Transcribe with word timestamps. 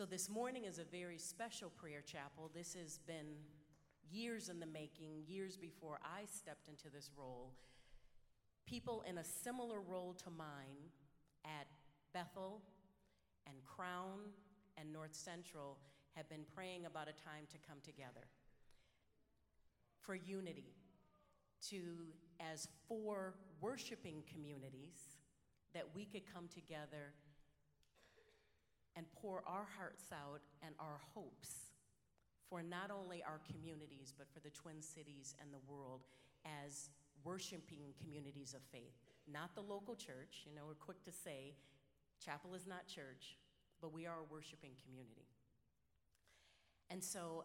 So, 0.00 0.06
this 0.06 0.30
morning 0.30 0.64
is 0.64 0.78
a 0.78 0.84
very 0.84 1.18
special 1.18 1.68
prayer 1.68 2.00
chapel. 2.00 2.50
This 2.54 2.72
has 2.72 3.00
been 3.06 3.36
years 4.10 4.48
in 4.48 4.58
the 4.58 4.64
making, 4.64 5.24
years 5.26 5.58
before 5.58 5.98
I 6.02 6.24
stepped 6.24 6.68
into 6.68 6.88
this 6.88 7.10
role. 7.18 7.52
People 8.64 9.04
in 9.06 9.18
a 9.18 9.24
similar 9.24 9.78
role 9.78 10.14
to 10.24 10.30
mine 10.30 10.88
at 11.44 11.66
Bethel 12.14 12.62
and 13.46 13.56
Crown 13.66 14.20
and 14.78 14.90
North 14.90 15.14
Central 15.14 15.76
have 16.16 16.26
been 16.30 16.46
praying 16.54 16.86
about 16.86 17.08
a 17.08 17.22
time 17.22 17.44
to 17.50 17.58
come 17.68 17.80
together 17.84 18.26
for 20.00 20.14
unity, 20.14 20.72
to, 21.68 21.82
as 22.40 22.68
four 22.88 23.34
worshiping 23.60 24.22
communities, 24.32 25.18
that 25.74 25.84
we 25.94 26.06
could 26.06 26.22
come 26.32 26.48
together 26.48 27.12
and 28.96 29.06
pour 29.20 29.42
our 29.46 29.66
hearts 29.78 30.04
out 30.12 30.40
and 30.62 30.74
our 30.78 31.00
hopes 31.14 31.70
for 32.48 32.62
not 32.62 32.90
only 32.90 33.22
our 33.22 33.40
communities, 33.46 34.12
but 34.16 34.26
for 34.32 34.40
the 34.40 34.50
Twin 34.50 34.82
Cities 34.82 35.36
and 35.40 35.54
the 35.54 35.62
world 35.72 36.02
as 36.64 36.90
worshiping 37.24 37.94
communities 38.02 38.54
of 38.54 38.62
faith. 38.72 38.98
Not 39.30 39.54
the 39.54 39.60
local 39.60 39.94
church, 39.94 40.42
you 40.44 40.54
know, 40.54 40.62
we're 40.66 40.74
quick 40.74 41.02
to 41.04 41.12
say 41.12 41.54
chapel 42.24 42.54
is 42.54 42.66
not 42.66 42.86
church, 42.86 43.36
but 43.80 43.92
we 43.92 44.06
are 44.06 44.18
a 44.20 44.32
worshiping 44.32 44.72
community. 44.84 45.28
And 46.90 47.02
so, 47.02 47.44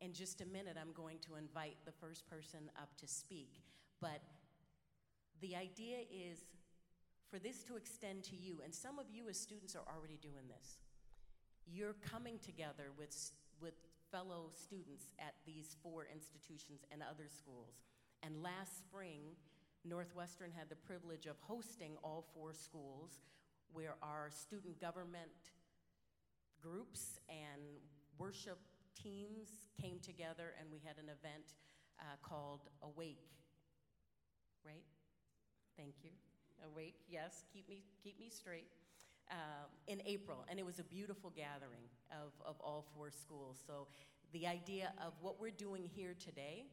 in 0.00 0.12
just 0.12 0.40
a 0.40 0.46
minute, 0.46 0.76
I'm 0.80 0.92
going 0.92 1.18
to 1.26 1.36
invite 1.36 1.76
the 1.84 1.92
first 1.92 2.26
person 2.28 2.70
up 2.80 2.96
to 2.98 3.06
speak. 3.06 3.62
But 4.00 4.20
the 5.40 5.54
idea 5.54 5.98
is 6.10 6.44
for 7.30 7.38
this 7.38 7.62
to 7.64 7.76
extend 7.76 8.24
to 8.24 8.36
you, 8.36 8.60
and 8.64 8.74
some 8.74 8.98
of 8.98 9.06
you 9.10 9.28
as 9.28 9.38
students 9.38 9.74
are 9.74 9.84
already 9.94 10.18
doing 10.20 10.48
this. 10.48 10.78
You're 11.66 11.96
coming 12.00 12.38
together 12.38 12.90
with, 12.96 13.32
with 13.60 13.74
fellow 14.10 14.50
students 14.54 15.06
at 15.18 15.34
these 15.46 15.76
four 15.82 16.06
institutions 16.12 16.84
and 16.92 17.02
other 17.02 17.28
schools. 17.28 17.82
And 18.22 18.42
last 18.42 18.78
spring, 18.78 19.36
Northwestern 19.84 20.50
had 20.56 20.68
the 20.68 20.76
privilege 20.76 21.26
of 21.26 21.36
hosting 21.40 21.92
all 22.02 22.24
four 22.34 22.52
schools 22.52 23.20
where 23.72 23.96
our 24.02 24.30
student 24.30 24.80
government 24.80 25.52
groups 26.62 27.20
and 27.28 27.62
worship 28.18 28.58
teams 29.00 29.48
came 29.80 29.98
together 30.00 30.54
and 30.58 30.70
we 30.70 30.80
had 30.84 30.96
an 30.96 31.10
event 31.10 31.54
uh, 32.00 32.16
called 32.22 32.62
Awake. 32.82 33.28
Right? 34.64 34.84
Thank 35.76 35.94
you. 36.02 36.10
Awake, 36.64 36.96
yes, 37.08 37.44
keep 37.52 37.68
me, 37.68 37.82
keep 38.02 38.18
me 38.18 38.30
straight. 38.30 38.70
Um, 39.28 39.66
in 39.88 40.00
April, 40.06 40.44
and 40.48 40.60
it 40.60 40.64
was 40.64 40.78
a 40.78 40.84
beautiful 40.84 41.30
gathering 41.34 41.88
of, 42.12 42.30
of 42.46 42.54
all 42.60 42.86
four 42.94 43.10
schools. 43.10 43.58
So, 43.66 43.88
the 44.32 44.46
idea 44.46 44.92
of 45.04 45.14
what 45.20 45.40
we're 45.40 45.50
doing 45.50 45.88
here 45.96 46.14
today, 46.14 46.66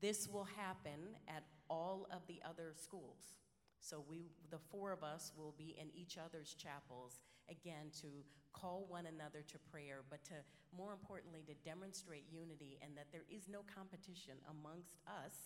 this 0.00 0.28
will 0.28 0.44
happen 0.44 1.16
at 1.26 1.42
all 1.68 2.06
of 2.12 2.26
the 2.26 2.40
other 2.48 2.72
schools. 2.76 3.34
So 3.80 4.02
we, 4.08 4.30
the 4.50 4.58
four 4.70 4.92
of 4.92 5.02
us, 5.02 5.32
will 5.36 5.54
be 5.58 5.76
in 5.78 5.88
each 5.94 6.16
other's 6.16 6.54
chapels, 6.54 7.20
again, 7.50 7.92
to 8.00 8.08
call 8.52 8.86
one 8.88 9.06
another 9.06 9.44
to 9.46 9.58
prayer, 9.70 10.00
but 10.08 10.24
to, 10.24 10.34
more 10.76 10.92
importantly, 10.92 11.44
to 11.46 11.54
demonstrate 11.68 12.24
unity 12.32 12.78
and 12.82 12.96
that 12.96 13.08
there 13.12 13.24
is 13.28 13.48
no 13.48 13.60
competition 13.74 14.34
amongst 14.48 14.96
us 15.06 15.36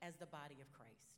as 0.00 0.14
the 0.16 0.26
body 0.26 0.60
of 0.60 0.72
Christ. 0.72 1.15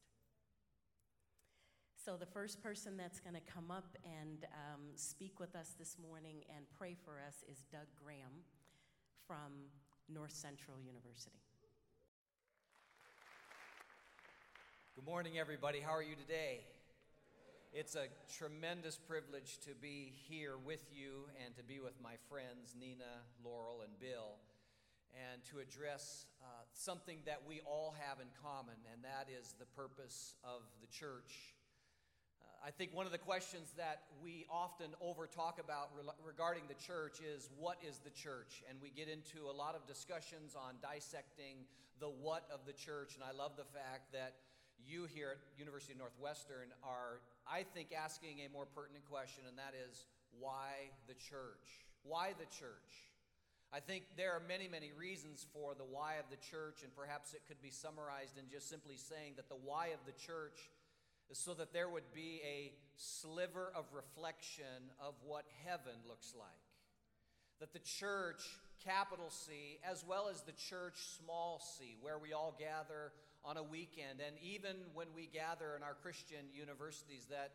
So, 2.04 2.16
the 2.16 2.26
first 2.26 2.62
person 2.62 2.96
that's 2.96 3.18
going 3.18 3.34
to 3.34 3.52
come 3.52 3.72
up 3.72 3.98
and 4.04 4.46
um, 4.54 4.82
speak 4.94 5.40
with 5.40 5.56
us 5.56 5.74
this 5.76 5.96
morning 6.00 6.44
and 6.54 6.64
pray 6.78 6.94
for 7.04 7.18
us 7.26 7.42
is 7.50 7.64
Doug 7.72 7.88
Graham 8.00 8.46
from 9.26 9.66
North 10.08 10.32
Central 10.32 10.76
University. 10.78 11.42
Good 14.94 15.04
morning, 15.04 15.40
everybody. 15.40 15.80
How 15.80 15.90
are 15.90 16.02
you 16.02 16.14
today? 16.14 16.60
It's 17.72 17.96
a 17.96 18.06
tremendous 18.32 18.96
privilege 18.96 19.58
to 19.66 19.74
be 19.74 20.12
here 20.28 20.54
with 20.64 20.86
you 20.92 21.26
and 21.44 21.54
to 21.56 21.64
be 21.64 21.80
with 21.80 21.94
my 22.00 22.14
friends, 22.30 22.76
Nina, 22.78 23.26
Laurel, 23.44 23.82
and 23.82 23.98
Bill, 23.98 24.38
and 25.32 25.42
to 25.50 25.58
address 25.58 26.26
uh, 26.40 26.46
something 26.72 27.18
that 27.26 27.42
we 27.46 27.60
all 27.66 27.96
have 28.06 28.20
in 28.20 28.28
common, 28.40 28.76
and 28.92 29.02
that 29.02 29.26
is 29.28 29.56
the 29.58 29.66
purpose 29.66 30.36
of 30.44 30.62
the 30.80 30.86
church. 30.86 31.57
Uh, 32.42 32.68
I 32.68 32.70
think 32.70 32.94
one 32.94 33.06
of 33.06 33.12
the 33.12 33.18
questions 33.18 33.72
that 33.76 34.02
we 34.22 34.46
often 34.50 34.94
over 35.00 35.26
talk 35.26 35.58
about 35.58 35.90
re- 35.96 36.12
regarding 36.24 36.64
the 36.68 36.78
church 36.78 37.20
is 37.20 37.50
what 37.58 37.78
is 37.82 37.98
the 37.98 38.10
church? 38.10 38.62
And 38.68 38.78
we 38.82 38.90
get 38.90 39.08
into 39.08 39.50
a 39.50 39.54
lot 39.54 39.74
of 39.74 39.86
discussions 39.86 40.54
on 40.54 40.76
dissecting 40.82 41.66
the 42.00 42.08
what 42.08 42.46
of 42.52 42.60
the 42.66 42.72
church, 42.72 43.14
and 43.14 43.24
I 43.24 43.36
love 43.36 43.52
the 43.56 43.66
fact 43.74 44.12
that 44.12 44.34
you 44.86 45.06
here 45.10 45.34
at 45.34 45.58
University 45.58 45.92
of 45.92 45.98
Northwestern 45.98 46.70
are, 46.82 47.18
I 47.42 47.66
think, 47.74 47.90
asking 47.90 48.46
a 48.46 48.48
more 48.52 48.66
pertinent 48.66 49.04
question, 49.10 49.42
and 49.48 49.58
that 49.58 49.74
is 49.74 50.06
why 50.38 50.94
the 51.08 51.14
church? 51.14 51.82
Why 52.04 52.34
the 52.38 52.46
church? 52.46 53.10
I 53.68 53.80
think 53.80 54.04
there 54.16 54.32
are 54.32 54.40
many, 54.40 54.64
many 54.68 54.92
reasons 54.96 55.44
for 55.52 55.74
the 55.74 55.84
why 55.84 56.16
of 56.16 56.30
the 56.30 56.40
church, 56.40 56.80
and 56.80 56.94
perhaps 56.94 57.34
it 57.34 57.42
could 57.44 57.60
be 57.60 57.70
summarized 57.70 58.38
in 58.38 58.48
just 58.48 58.70
simply 58.70 58.96
saying 58.96 59.36
that 59.36 59.50
the 59.50 59.60
why 59.60 59.92
of 59.92 60.00
the 60.06 60.16
church 60.16 60.70
so 61.32 61.54
that 61.54 61.72
there 61.72 61.88
would 61.88 62.12
be 62.14 62.40
a 62.44 62.72
sliver 62.96 63.72
of 63.74 63.84
reflection 63.92 64.90
of 65.00 65.14
what 65.24 65.44
heaven 65.66 65.94
looks 66.08 66.34
like. 66.38 66.48
That 67.60 67.72
the 67.72 67.80
church, 67.80 68.42
capital 68.84 69.30
C, 69.30 69.78
as 69.88 70.04
well 70.06 70.28
as 70.28 70.42
the 70.42 70.52
church, 70.52 70.94
small 71.22 71.60
c, 71.60 71.96
where 72.00 72.18
we 72.18 72.32
all 72.32 72.56
gather 72.58 73.12
on 73.44 73.56
a 73.56 73.62
weekend, 73.62 74.20
and 74.24 74.36
even 74.42 74.76
when 74.94 75.06
we 75.14 75.26
gather 75.26 75.76
in 75.76 75.82
our 75.82 75.94
Christian 76.02 76.46
universities, 76.52 77.26
that 77.30 77.52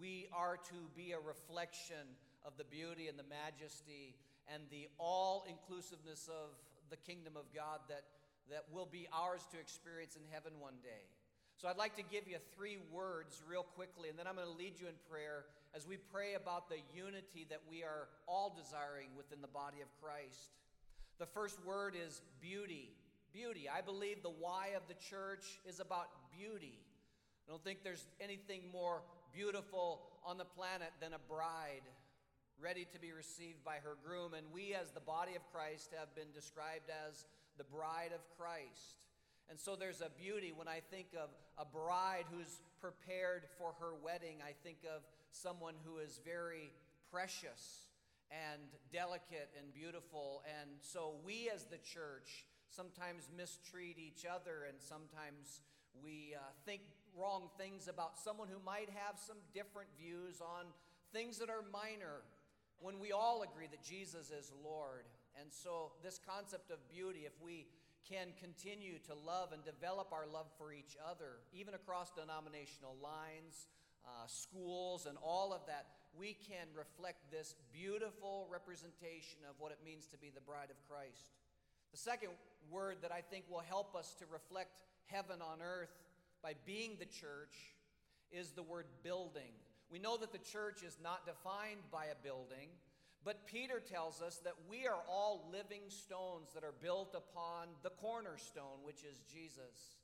we 0.00 0.28
are 0.32 0.56
to 0.56 0.78
be 0.96 1.12
a 1.12 1.20
reflection 1.20 2.16
of 2.44 2.56
the 2.58 2.64
beauty 2.64 3.08
and 3.08 3.18
the 3.18 3.26
majesty 3.28 4.14
and 4.52 4.62
the 4.70 4.88
all 4.98 5.44
inclusiveness 5.48 6.28
of 6.28 6.54
the 6.90 6.96
kingdom 6.96 7.36
of 7.36 7.44
God 7.54 7.80
that, 7.88 8.04
that 8.50 8.64
will 8.72 8.86
be 8.86 9.08
ours 9.12 9.42
to 9.50 9.58
experience 9.58 10.16
in 10.16 10.22
heaven 10.30 10.52
one 10.60 10.78
day. 10.82 11.10
So 11.56 11.68
I'd 11.68 11.78
like 11.78 11.96
to 11.96 12.02
give 12.02 12.28
you 12.28 12.36
three 12.54 12.78
words 12.92 13.42
real 13.48 13.64
quickly, 13.74 14.08
and 14.10 14.18
then 14.18 14.26
I'm 14.26 14.36
going 14.36 14.46
to 14.46 14.52
lead 14.52 14.78
you 14.78 14.88
in 14.88 14.94
prayer 15.10 15.46
as 15.74 15.86
we 15.86 15.96
pray 15.96 16.34
about 16.34 16.68
the 16.68 16.78
unity 16.94 17.46
that 17.48 17.60
we 17.68 17.82
are 17.82 18.08
all 18.26 18.54
desiring 18.54 19.08
within 19.16 19.40
the 19.40 19.48
body 19.48 19.80
of 19.80 19.88
Christ. 20.00 20.52
The 21.18 21.26
first 21.26 21.64
word 21.64 21.94
is 21.96 22.20
beauty 22.40 22.90
beauty. 23.36 23.68
I 23.68 23.82
believe 23.82 24.22
the 24.22 24.32
why 24.32 24.72
of 24.76 24.88
the 24.88 24.94
church 24.94 25.60
is 25.68 25.78
about 25.78 26.08
beauty. 26.32 26.80
I 27.46 27.52
don't 27.52 27.62
think 27.62 27.84
there's 27.84 28.06
anything 28.18 28.62
more 28.72 29.02
beautiful 29.30 30.00
on 30.24 30.38
the 30.38 30.46
planet 30.46 30.88
than 31.02 31.12
a 31.12 31.18
bride 31.18 31.84
ready 32.58 32.86
to 32.94 32.98
be 32.98 33.12
received 33.12 33.62
by 33.62 33.76
her 33.84 33.98
groom. 34.02 34.32
And 34.32 34.46
we, 34.50 34.72
as 34.72 34.90
the 34.90 35.04
body 35.04 35.36
of 35.36 35.42
Christ, 35.52 35.90
have 35.98 36.14
been 36.14 36.32
described 36.32 36.88
as 36.88 37.26
the 37.58 37.64
bride 37.64 38.12
of 38.14 38.24
Christ. 38.38 39.04
And 39.48 39.58
so 39.58 39.76
there's 39.76 40.00
a 40.00 40.10
beauty 40.10 40.52
when 40.54 40.68
I 40.68 40.80
think 40.90 41.08
of 41.16 41.30
a 41.56 41.64
bride 41.64 42.24
who's 42.30 42.60
prepared 42.80 43.44
for 43.58 43.74
her 43.80 43.94
wedding. 44.02 44.38
I 44.42 44.52
think 44.62 44.78
of 44.84 45.02
someone 45.30 45.74
who 45.84 45.98
is 45.98 46.20
very 46.24 46.72
precious 47.10 47.86
and 48.30 48.62
delicate 48.92 49.50
and 49.58 49.72
beautiful. 49.72 50.42
And 50.60 50.70
so 50.80 51.14
we, 51.24 51.48
as 51.54 51.64
the 51.64 51.78
church, 51.78 52.44
sometimes 52.68 53.30
mistreat 53.36 53.98
each 53.98 54.26
other, 54.26 54.66
and 54.68 54.76
sometimes 54.80 55.62
we 56.02 56.34
uh, 56.34 56.42
think 56.64 56.82
wrong 57.16 57.48
things 57.56 57.88
about 57.88 58.18
someone 58.18 58.48
who 58.48 58.60
might 58.64 58.90
have 58.90 59.18
some 59.18 59.38
different 59.54 59.88
views 59.98 60.40
on 60.40 60.66
things 61.12 61.38
that 61.38 61.48
are 61.48 61.64
minor 61.72 62.26
when 62.80 62.98
we 63.00 63.12
all 63.12 63.42
agree 63.42 63.66
that 63.70 63.82
Jesus 63.82 64.30
is 64.30 64.52
Lord. 64.62 65.04
And 65.40 65.52
so, 65.52 65.92
this 66.02 66.18
concept 66.18 66.70
of 66.70 66.78
beauty, 66.88 67.20
if 67.26 67.32
we 67.40 67.66
can 68.08 68.28
continue 68.38 68.98
to 69.06 69.14
love 69.14 69.52
and 69.52 69.64
develop 69.64 70.12
our 70.12 70.26
love 70.26 70.46
for 70.58 70.72
each 70.72 70.96
other, 71.02 71.42
even 71.52 71.74
across 71.74 72.10
denominational 72.10 72.96
lines, 73.02 73.68
uh, 74.06 74.26
schools, 74.26 75.06
and 75.06 75.18
all 75.22 75.52
of 75.52 75.60
that, 75.66 75.86
we 76.18 76.36
can 76.48 76.66
reflect 76.76 77.30
this 77.30 77.54
beautiful 77.72 78.48
representation 78.50 79.40
of 79.48 79.56
what 79.58 79.72
it 79.72 79.78
means 79.84 80.06
to 80.06 80.16
be 80.16 80.30
the 80.34 80.40
bride 80.40 80.70
of 80.70 80.76
Christ. 80.88 81.34
The 81.90 81.98
second 81.98 82.30
word 82.70 82.98
that 83.02 83.12
I 83.12 83.20
think 83.20 83.44
will 83.50 83.64
help 83.66 83.94
us 83.94 84.14
to 84.18 84.24
reflect 84.32 84.82
heaven 85.06 85.42
on 85.42 85.60
earth 85.62 85.92
by 86.42 86.54
being 86.64 86.96
the 86.98 87.06
church 87.06 87.74
is 88.30 88.50
the 88.50 88.62
word 88.62 88.86
building. 89.02 89.52
We 89.90 89.98
know 89.98 90.16
that 90.16 90.32
the 90.32 90.38
church 90.38 90.82
is 90.82 90.96
not 91.02 91.26
defined 91.26 91.82
by 91.92 92.06
a 92.06 92.22
building, 92.22 92.68
but 93.26 93.44
Peter 93.44 93.80
tells 93.80 94.22
us 94.22 94.38
that 94.44 94.54
we 94.70 94.86
are 94.86 95.02
all 95.10 95.50
living 95.50 95.82
stones 95.88 96.54
that 96.54 96.62
are 96.62 96.78
built 96.80 97.12
upon 97.12 97.66
the 97.82 97.90
cornerstone, 97.90 98.78
which 98.84 99.02
is 99.02 99.18
Jesus. 99.26 99.98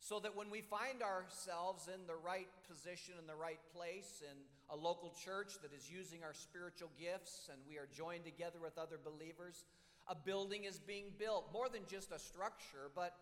So 0.00 0.18
that 0.18 0.34
when 0.34 0.50
we 0.50 0.60
find 0.60 1.00
ourselves 1.00 1.86
in 1.86 2.04
the 2.08 2.16
right 2.16 2.50
position, 2.68 3.14
in 3.20 3.28
the 3.28 3.38
right 3.38 3.60
place, 3.72 4.24
in 4.26 4.36
a 4.68 4.76
local 4.76 5.14
church 5.24 5.54
that 5.62 5.72
is 5.72 5.88
using 5.88 6.24
our 6.24 6.34
spiritual 6.34 6.90
gifts 6.98 7.48
and 7.48 7.62
we 7.70 7.78
are 7.78 7.86
joined 7.94 8.24
together 8.24 8.58
with 8.60 8.76
other 8.76 8.98
believers. 8.98 9.64
A 10.08 10.16
building 10.16 10.64
is 10.64 10.80
being 10.80 11.14
built, 11.16 11.52
more 11.52 11.68
than 11.68 11.82
just 11.88 12.10
a 12.10 12.18
structure, 12.18 12.90
but 12.96 13.14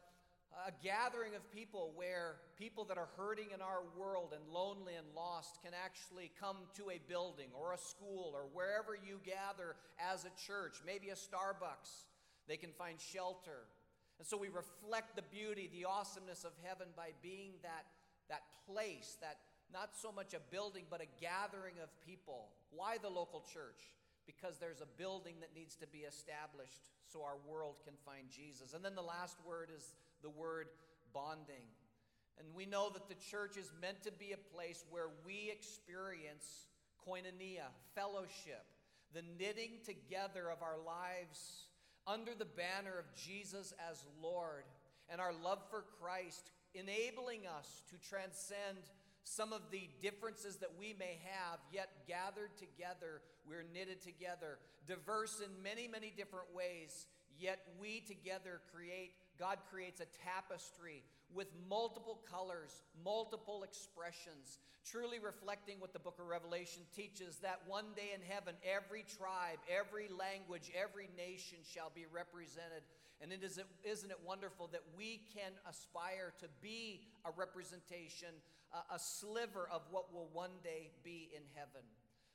a 0.66 0.72
gathering 0.84 1.34
of 1.34 1.50
people 1.50 1.92
where 1.96 2.36
people 2.58 2.84
that 2.84 2.98
are 2.98 3.08
hurting 3.16 3.48
in 3.54 3.60
our 3.60 3.82
world 3.96 4.34
and 4.34 4.42
lonely 4.52 4.94
and 4.94 5.06
lost 5.14 5.62
can 5.62 5.72
actually 5.72 6.30
come 6.38 6.56
to 6.76 6.90
a 6.90 7.00
building 7.08 7.48
or 7.54 7.72
a 7.72 7.78
school 7.78 8.32
or 8.34 8.44
wherever 8.52 8.94
you 8.94 9.18
gather 9.24 9.76
as 9.98 10.24
a 10.24 10.32
church, 10.46 10.78
maybe 10.84 11.08
a 11.08 11.14
Starbucks. 11.14 12.06
They 12.48 12.56
can 12.56 12.70
find 12.72 13.00
shelter. 13.00 13.64
And 14.18 14.26
so 14.26 14.36
we 14.36 14.48
reflect 14.48 15.16
the 15.16 15.22
beauty, 15.22 15.70
the 15.72 15.86
awesomeness 15.86 16.44
of 16.44 16.52
heaven 16.62 16.88
by 16.96 17.10
being 17.22 17.52
that, 17.62 17.86
that 18.28 18.42
place, 18.66 19.16
that 19.20 19.38
not 19.72 19.96
so 19.96 20.12
much 20.12 20.34
a 20.34 20.40
building, 20.50 20.84
but 20.90 21.00
a 21.00 21.08
gathering 21.20 21.80
of 21.82 21.88
people. 22.04 22.52
Why 22.70 22.98
the 23.00 23.08
local 23.08 23.40
church? 23.40 23.82
Because 24.26 24.58
there's 24.58 24.80
a 24.80 24.86
building 24.98 25.36
that 25.40 25.50
needs 25.56 25.74
to 25.76 25.86
be 25.86 26.04
established 26.06 26.92
so 27.10 27.24
our 27.24 27.40
world 27.48 27.76
can 27.84 27.94
find 28.04 28.30
Jesus. 28.30 28.74
And 28.74 28.84
then 28.84 28.94
the 28.94 29.02
last 29.02 29.38
word 29.46 29.70
is 29.74 29.94
the 30.22 30.30
word 30.30 30.68
bonding. 31.12 31.66
And 32.38 32.48
we 32.54 32.66
know 32.66 32.90
that 32.90 33.08
the 33.08 33.14
church 33.30 33.56
is 33.56 33.70
meant 33.80 34.02
to 34.04 34.12
be 34.12 34.32
a 34.32 34.56
place 34.56 34.84
where 34.90 35.08
we 35.26 35.50
experience 35.52 36.66
koinonia, 37.06 37.68
fellowship, 37.94 38.64
the 39.14 39.22
knitting 39.38 39.72
together 39.84 40.50
of 40.50 40.62
our 40.62 40.78
lives 40.84 41.66
under 42.06 42.32
the 42.34 42.44
banner 42.44 42.98
of 42.98 43.04
Jesus 43.14 43.74
as 43.90 44.04
Lord 44.22 44.64
and 45.08 45.20
our 45.20 45.32
love 45.44 45.60
for 45.70 45.84
Christ, 46.00 46.50
enabling 46.74 47.46
us 47.46 47.82
to 47.90 48.08
transcend 48.08 48.78
some 49.24 49.52
of 49.52 49.62
the 49.70 49.88
differences 50.00 50.56
that 50.56 50.70
we 50.78 50.94
may 50.98 51.18
have, 51.24 51.58
yet 51.72 51.90
gathered 52.08 52.56
together, 52.56 53.22
we're 53.46 53.64
knitted 53.72 54.00
together, 54.02 54.58
diverse 54.86 55.40
in 55.40 55.62
many, 55.62 55.86
many 55.86 56.12
different 56.16 56.46
ways, 56.54 57.06
yet 57.38 57.60
we 57.80 58.00
together 58.00 58.60
create 58.74 59.12
God 59.38 59.58
creates 59.70 60.00
a 60.00 60.06
tapestry 60.24 61.02
with 61.34 61.48
multiple 61.68 62.20
colors, 62.30 62.82
multiple 63.04 63.64
expressions, 63.64 64.58
truly 64.84 65.18
reflecting 65.18 65.80
what 65.80 65.92
the 65.92 65.98
book 65.98 66.18
of 66.20 66.26
Revelation 66.26 66.82
teaches 66.94 67.38
that 67.38 67.60
one 67.66 67.86
day 67.96 68.12
in 68.14 68.20
heaven, 68.20 68.54
every 68.62 69.04
tribe, 69.16 69.58
every 69.70 70.08
language, 70.08 70.70
every 70.76 71.08
nation 71.16 71.58
shall 71.64 71.90
be 71.94 72.04
represented. 72.12 72.82
And 73.20 73.32
it 73.32 73.42
is, 73.42 73.58
isn't 73.84 74.10
it 74.10 74.18
wonderful 74.26 74.68
that 74.72 74.82
we 74.96 75.22
can 75.34 75.52
aspire 75.68 76.32
to 76.40 76.46
be 76.60 77.02
a 77.24 77.30
representation, 77.36 78.34
a, 78.72 78.94
a 78.96 78.98
sliver 78.98 79.68
of 79.72 79.82
what 79.90 80.12
will 80.12 80.28
one 80.32 80.58
day 80.62 80.90
be 81.04 81.30
in 81.34 81.42
heaven? 81.54 81.86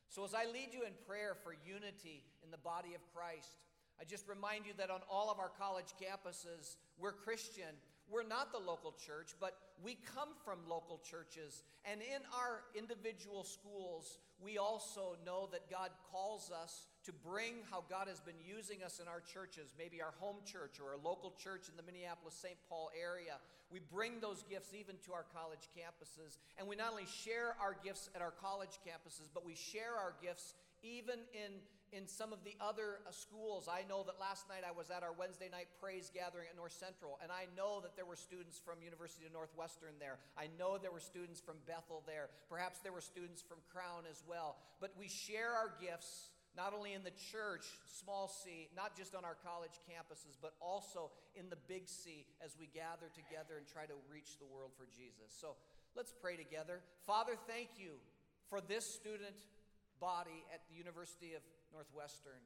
So, 0.09 0.23
as 0.23 0.33
I 0.33 0.45
lead 0.45 0.71
you 0.71 0.83
in 0.83 0.93
prayer 1.05 1.35
for 1.43 1.53
unity 1.67 2.23
in 2.43 2.49
the 2.49 2.57
body 2.57 2.95
of 2.95 3.01
Christ, 3.13 3.59
I 3.99 4.03
just 4.05 4.27
remind 4.27 4.65
you 4.65 4.73
that 4.77 4.89
on 4.89 5.01
all 5.09 5.31
of 5.31 5.39
our 5.39 5.51
college 5.57 5.93
campuses, 6.01 6.77
we're 6.99 7.13
Christian. 7.13 7.73
We're 8.09 8.23
not 8.23 8.53
the 8.53 8.59
local 8.59 8.93
church, 8.93 9.35
but 9.39 9.57
we 9.83 9.97
come 10.15 10.29
from 10.45 10.59
local 10.69 11.01
churches. 11.03 11.63
And 11.83 11.99
in 11.99 12.23
our 12.31 12.63
individual 12.73 13.43
schools, 13.43 14.19
we 14.39 14.57
also 14.57 15.17
know 15.25 15.49
that 15.51 15.69
God 15.69 15.89
calls 16.11 16.51
us 16.51 16.87
to 17.03 17.11
bring 17.11 17.65
how 17.69 17.83
God 17.89 18.07
has 18.07 18.21
been 18.21 18.39
using 18.39 18.83
us 18.83 18.99
in 19.01 19.07
our 19.07 19.19
churches, 19.19 19.73
maybe 19.77 20.01
our 20.01 20.13
home 20.19 20.37
church 20.45 20.79
or 20.79 20.93
a 20.93 21.01
local 21.03 21.33
church 21.35 21.67
in 21.67 21.75
the 21.75 21.83
Minneapolis 21.83 22.35
St. 22.35 22.55
Paul 22.69 22.91
area. 22.95 23.41
We 23.71 23.79
bring 23.79 24.21
those 24.21 24.43
gifts 24.47 24.71
even 24.71 24.95
to 25.03 25.11
our 25.11 25.25
college 25.35 25.67
campuses. 25.75 26.37
And 26.57 26.67
we 26.67 26.77
not 26.77 26.91
only 26.91 27.09
share 27.09 27.57
our 27.59 27.75
gifts 27.83 28.09
at 28.15 28.21
our 28.21 28.31
college 28.31 28.79
campuses, 28.87 29.27
but 29.33 29.43
we 29.43 29.55
share 29.55 29.99
our 29.99 30.13
gifts 30.21 30.53
even 30.87 31.19
in 31.35 31.59
in 31.95 32.07
some 32.07 32.33
of 32.33 32.43
the 32.43 32.55
other 32.59 32.99
uh, 33.07 33.11
schools. 33.11 33.69
I 33.71 33.87
know 33.87 34.03
that 34.03 34.19
last 34.19 34.49
night 34.51 34.67
I 34.67 34.75
was 34.75 34.91
at 34.91 35.03
our 35.03 35.15
Wednesday 35.15 35.47
night 35.47 35.71
praise 35.79 36.11
gathering 36.11 36.47
at 36.51 36.55
North 36.55 36.75
Central, 36.75 37.15
and 37.23 37.31
I 37.31 37.47
know 37.55 37.79
that 37.79 37.95
there 37.95 38.05
were 38.05 38.19
students 38.19 38.59
from 38.59 38.83
University 38.83 39.23
of 39.25 39.31
Northwestern 39.31 39.95
there. 39.99 40.19
I 40.35 40.51
know 40.59 40.77
there 40.77 40.91
were 40.91 41.03
students 41.03 41.39
from 41.39 41.55
Bethel 41.63 42.03
there. 42.03 42.27
Perhaps 42.51 42.83
there 42.83 42.91
were 42.91 43.03
students 43.03 43.41
from 43.41 43.63
Crown 43.71 44.03
as 44.09 44.19
well. 44.27 44.59
But 44.83 44.91
we 44.99 45.07
share 45.07 45.55
our 45.55 45.71
gifts 45.79 46.35
not 46.59 46.73
only 46.73 46.97
in 46.97 47.05
the 47.05 47.13
church, 47.31 47.63
small 47.85 48.27
c, 48.27 48.67
not 48.75 48.97
just 48.97 49.13
on 49.13 49.23
our 49.23 49.37
college 49.45 49.77
campuses, 49.85 50.35
but 50.41 50.57
also 50.59 51.11
in 51.37 51.47
the 51.53 51.59
big 51.69 51.87
C 51.87 52.25
as 52.43 52.57
we 52.59 52.67
gather 52.73 53.13
together 53.13 53.61
and 53.61 53.65
try 53.69 53.85
to 53.85 53.93
reach 54.09 54.41
the 54.41 54.49
world 54.49 54.73
for 54.73 54.89
Jesus. 54.89 55.29
So 55.29 55.53
let's 55.95 56.11
pray 56.11 56.35
together. 56.35 56.81
Father, 57.05 57.37
thank 57.45 57.77
you 57.77 58.01
for 58.49 58.59
this 58.59 58.89
student 58.89 59.37
body 59.99 60.45
at 60.53 60.61
the 60.69 60.75
University 60.75 61.33
of 61.33 61.41
Northwestern. 61.73 62.41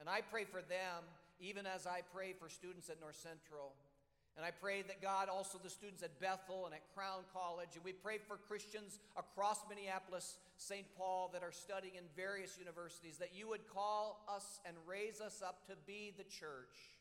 And 0.00 0.08
I 0.08 0.20
pray 0.20 0.44
for 0.44 0.62
them, 0.62 1.04
even 1.40 1.66
as 1.66 1.86
I 1.86 2.02
pray 2.12 2.34
for 2.38 2.48
students 2.48 2.90
at 2.90 3.00
North 3.00 3.16
Central. 3.16 3.74
And 4.36 4.44
I 4.44 4.50
pray 4.50 4.82
that 4.82 5.00
God, 5.00 5.28
also 5.28 5.58
the 5.62 5.70
students 5.70 6.02
at 6.02 6.18
Bethel 6.18 6.66
and 6.66 6.74
at 6.74 6.82
Crown 6.94 7.22
College, 7.32 7.76
and 7.76 7.84
we 7.84 7.92
pray 7.92 8.18
for 8.18 8.36
Christians 8.36 8.98
across 9.16 9.60
Minneapolis, 9.68 10.38
St. 10.56 10.86
Paul, 10.98 11.30
that 11.32 11.44
are 11.44 11.52
studying 11.52 11.94
in 11.94 12.02
various 12.16 12.58
universities, 12.58 13.16
that 13.18 13.30
you 13.32 13.48
would 13.48 13.68
call 13.70 14.26
us 14.28 14.58
and 14.66 14.74
raise 14.86 15.20
us 15.20 15.40
up 15.40 15.66
to 15.68 15.74
be 15.86 16.12
the 16.18 16.24
church. 16.24 16.98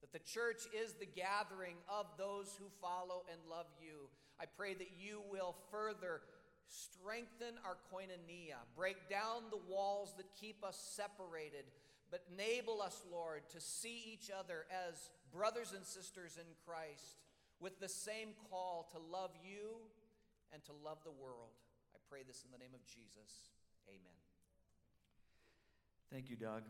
That 0.00 0.12
the 0.12 0.22
church 0.22 0.62
is 0.70 0.94
the 0.94 1.10
gathering 1.10 1.74
of 1.88 2.06
those 2.18 2.54
who 2.60 2.66
follow 2.80 3.24
and 3.32 3.40
love 3.50 3.66
you. 3.82 4.06
I 4.38 4.44
pray 4.46 4.74
that 4.74 4.92
you 5.00 5.22
will 5.32 5.56
further 5.72 6.20
strengthen 6.68 7.54
our 7.64 7.76
koinonia, 7.92 8.56
break 8.76 9.08
down 9.08 9.42
the 9.50 9.60
walls 9.68 10.14
that 10.16 10.26
keep 10.40 10.64
us 10.64 10.76
separated, 10.76 11.64
but 12.10 12.22
enable 12.32 12.82
us, 12.82 13.02
Lord, 13.10 13.42
to 13.50 13.60
see 13.60 14.02
each 14.12 14.30
other 14.30 14.66
as 14.70 15.10
brothers 15.32 15.72
and 15.74 15.84
sisters 15.84 16.36
in 16.36 16.46
Christ 16.66 17.18
with 17.60 17.80
the 17.80 17.88
same 17.88 18.28
call 18.50 18.88
to 18.92 18.98
love 18.98 19.30
you 19.42 19.76
and 20.52 20.62
to 20.64 20.72
love 20.84 20.98
the 21.04 21.10
world. 21.10 21.54
I 21.94 21.98
pray 22.08 22.20
this 22.26 22.44
in 22.44 22.52
the 22.52 22.58
name 22.58 22.74
of 22.74 22.84
Jesus. 22.86 23.50
Amen. 23.88 24.18
Thank 26.10 26.30
you, 26.30 26.36
Doug. 26.36 26.62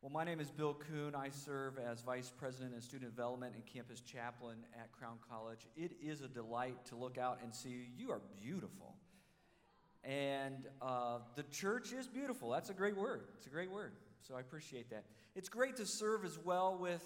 Well, 0.00 0.12
my 0.12 0.22
name 0.22 0.38
is 0.38 0.48
Bill 0.52 0.74
Kuhn. 0.74 1.16
I 1.16 1.30
serve 1.30 1.76
as 1.76 2.02
Vice 2.02 2.30
President 2.38 2.72
of 2.76 2.84
Student 2.84 3.16
Development 3.16 3.52
and 3.56 3.66
Campus 3.66 4.00
Chaplain 4.00 4.58
at 4.80 4.92
Crown 4.92 5.16
College. 5.28 5.66
It 5.76 5.90
is 6.00 6.20
a 6.20 6.28
delight 6.28 6.76
to 6.86 6.96
look 6.96 7.18
out 7.18 7.40
and 7.42 7.52
see 7.52 7.70
you. 7.70 7.80
You 7.96 8.10
are 8.12 8.20
beautiful. 8.40 8.94
And 10.04 10.68
uh, 10.80 11.18
the 11.34 11.42
church 11.50 11.92
is 11.92 12.06
beautiful. 12.06 12.48
That's 12.50 12.70
a 12.70 12.74
great 12.74 12.96
word. 12.96 13.22
It's 13.38 13.48
a 13.48 13.50
great 13.50 13.72
word. 13.72 13.90
So 14.20 14.36
I 14.36 14.40
appreciate 14.40 14.88
that. 14.90 15.02
It's 15.34 15.48
great 15.48 15.74
to 15.78 15.84
serve 15.84 16.24
as 16.24 16.38
well 16.44 16.78
with 16.80 17.02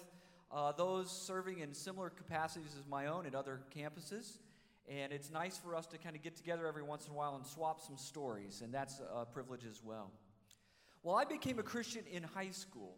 uh, 0.51 0.73
those 0.73 1.09
serving 1.25 1.61
in 1.61 1.73
similar 1.73 2.11
capacities 2.11 2.75
as 2.79 2.85
my 2.85 3.07
own 3.07 3.25
at 3.25 3.33
other 3.33 3.61
campuses. 3.75 4.37
And 4.87 5.11
it's 5.11 5.31
nice 5.31 5.57
for 5.57 5.75
us 5.75 5.87
to 5.87 5.97
kind 5.97 6.15
of 6.15 6.21
get 6.21 6.35
together 6.35 6.67
every 6.67 6.83
once 6.83 7.07
in 7.07 7.13
a 7.13 7.15
while 7.15 7.33
and 7.37 7.45
swap 7.47 7.81
some 7.81 7.97
stories. 7.97 8.61
And 8.63 8.71
that's 8.71 9.01
a 9.15 9.25
privilege 9.25 9.65
as 9.65 9.81
well. 9.83 10.11
Well, 11.03 11.15
I 11.15 11.25
became 11.25 11.59
a 11.59 11.63
Christian 11.63 12.03
in 12.09 12.23
high 12.23 12.51
school. 12.51 12.95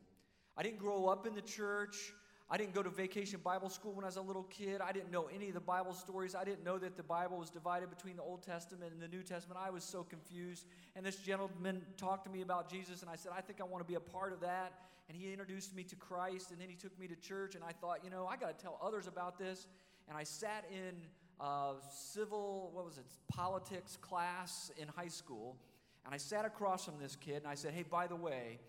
I 0.56 0.62
didn't 0.62 0.78
grow 0.78 1.08
up 1.08 1.26
in 1.26 1.34
the 1.34 1.42
church. 1.42 2.14
I 2.48 2.58
didn't 2.58 2.76
go 2.76 2.84
to 2.84 2.90
vacation 2.92 3.40
Bible 3.44 3.70
school 3.70 3.94
when 3.94 4.04
I 4.04 4.08
was 4.08 4.18
a 4.18 4.22
little 4.22 4.44
kid. 4.44 4.80
I 4.80 4.92
didn't 4.92 5.12
know 5.12 5.28
any 5.34 5.48
of 5.48 5.56
the 5.56 5.60
Bible 5.60 5.94
stories. 5.94 6.36
I 6.36 6.44
didn't 6.44 6.64
know 6.64 6.78
that 6.78 6.96
the 6.96 7.04
Bible 7.04 7.40
was 7.40 7.50
divided 7.50 7.90
between 7.90 8.16
the 8.16 8.22
Old 8.22 8.44
Testament 8.44 8.94
and 8.94 9.02
the 9.02 9.08
New 9.08 9.24
Testament. 9.24 9.60
I 9.60 9.72
was 9.72 9.84
so 9.84 10.04
confused. 10.04 10.68
And 10.96 11.04
this 11.04 11.16
gentleman 11.16 11.82
talked 11.98 12.26
to 12.26 12.32
me 12.32 12.42
about 12.42 12.70
Jesus, 12.70 13.02
and 13.02 13.10
I 13.10 13.16
said, 13.16 13.32
I 13.36 13.42
think 13.42 13.60
I 13.60 13.64
want 13.64 13.84
to 13.84 13.88
be 13.88 13.96
a 13.96 14.00
part 14.00 14.32
of 14.32 14.42
that. 14.42 14.74
And 15.10 15.18
he 15.18 15.32
introduced 15.32 15.76
me 15.76 15.84
to 15.86 15.96
Christ, 15.96 16.52
and 16.52 16.62
then 16.62 16.70
he 16.70 16.76
took 16.76 16.98
me 17.00 17.08
to 17.08 17.16
church, 17.16 17.56
and 17.56 17.64
I 17.64 17.72
thought, 17.72 18.04
you 18.04 18.12
know, 18.12 18.28
I 18.28 18.38
got 18.38 18.56
to 18.56 18.64
tell 18.64 18.80
others 18.84 19.08
about 19.08 19.40
this. 19.40 19.66
And 20.08 20.16
I 20.16 20.24
sat 20.24 20.66
in 20.72 20.96
uh, 21.40 21.74
civil, 21.90 22.70
what 22.74 22.86
was 22.86 23.00
it, 23.00 23.06
politics 23.28 23.98
class 24.00 24.72
in 24.78 24.88
high 24.88 25.08
school. 25.08 25.58
And 26.06 26.14
I 26.14 26.18
sat 26.18 26.46
across 26.46 26.86
from 26.86 27.00
this 27.02 27.16
kid 27.16 27.38
and 27.38 27.48
I 27.48 27.56
said, 27.56 27.74
Hey, 27.74 27.84
by 27.84 28.08
the 28.08 28.16
way, 28.16 28.60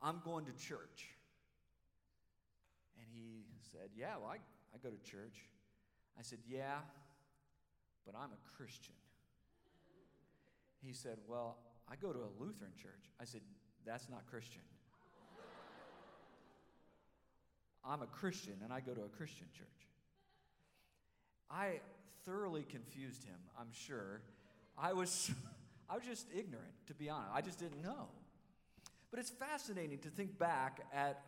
I'm 0.00 0.20
going 0.24 0.46
to 0.46 0.52
church. 0.52 1.10
And 2.96 3.06
he 3.12 3.44
said, 3.70 3.90
Yeah, 3.94 4.16
well, 4.20 4.30
I, 4.30 4.36
I 4.74 4.78
go 4.82 4.88
to 4.88 5.10
church. 5.10 5.44
I 6.18 6.22
said, 6.22 6.38
Yeah, 6.48 6.78
but 8.06 8.14
I'm 8.16 8.30
a 8.30 8.56
Christian. 8.56 8.94
He 10.82 10.92
said, 10.94 11.18
Well, 11.28 11.58
I 11.90 11.96
go 11.96 12.12
to 12.12 12.20
a 12.20 12.32
Lutheran 12.40 12.72
church. 12.80 13.10
I 13.20 13.24
said, 13.24 13.42
That's 13.84 14.08
not 14.08 14.26
Christian. 14.30 14.62
I'm 17.84 18.02
a 18.02 18.06
Christian 18.06 18.54
and 18.62 18.72
I 18.72 18.80
go 18.80 18.92
to 18.92 19.02
a 19.02 19.08
Christian 19.08 19.46
church. 19.56 19.66
I 21.50 21.80
thoroughly 22.24 22.64
confused 22.68 23.24
him, 23.24 23.38
I'm 23.58 23.72
sure. 23.72 24.20
I 24.76 24.92
was. 24.92 25.30
I 25.88 25.94
was 25.94 26.04
just 26.04 26.26
ignorant, 26.32 26.74
to 26.86 26.94
be 26.94 27.08
honest. 27.08 27.30
I 27.34 27.40
just 27.40 27.58
didn't 27.58 27.82
know. 27.82 28.08
But 29.10 29.20
it's 29.20 29.30
fascinating 29.30 29.98
to 30.00 30.10
think 30.10 30.38
back 30.38 30.86
at 30.92 31.22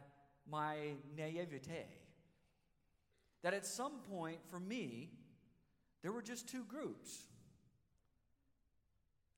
my 0.50 0.76
naivete. 1.16 1.86
That 3.42 3.54
at 3.54 3.64
some 3.64 4.00
point, 4.10 4.38
for 4.50 4.60
me, 4.60 5.10
there 6.02 6.12
were 6.12 6.22
just 6.22 6.48
two 6.48 6.64
groups 6.64 7.26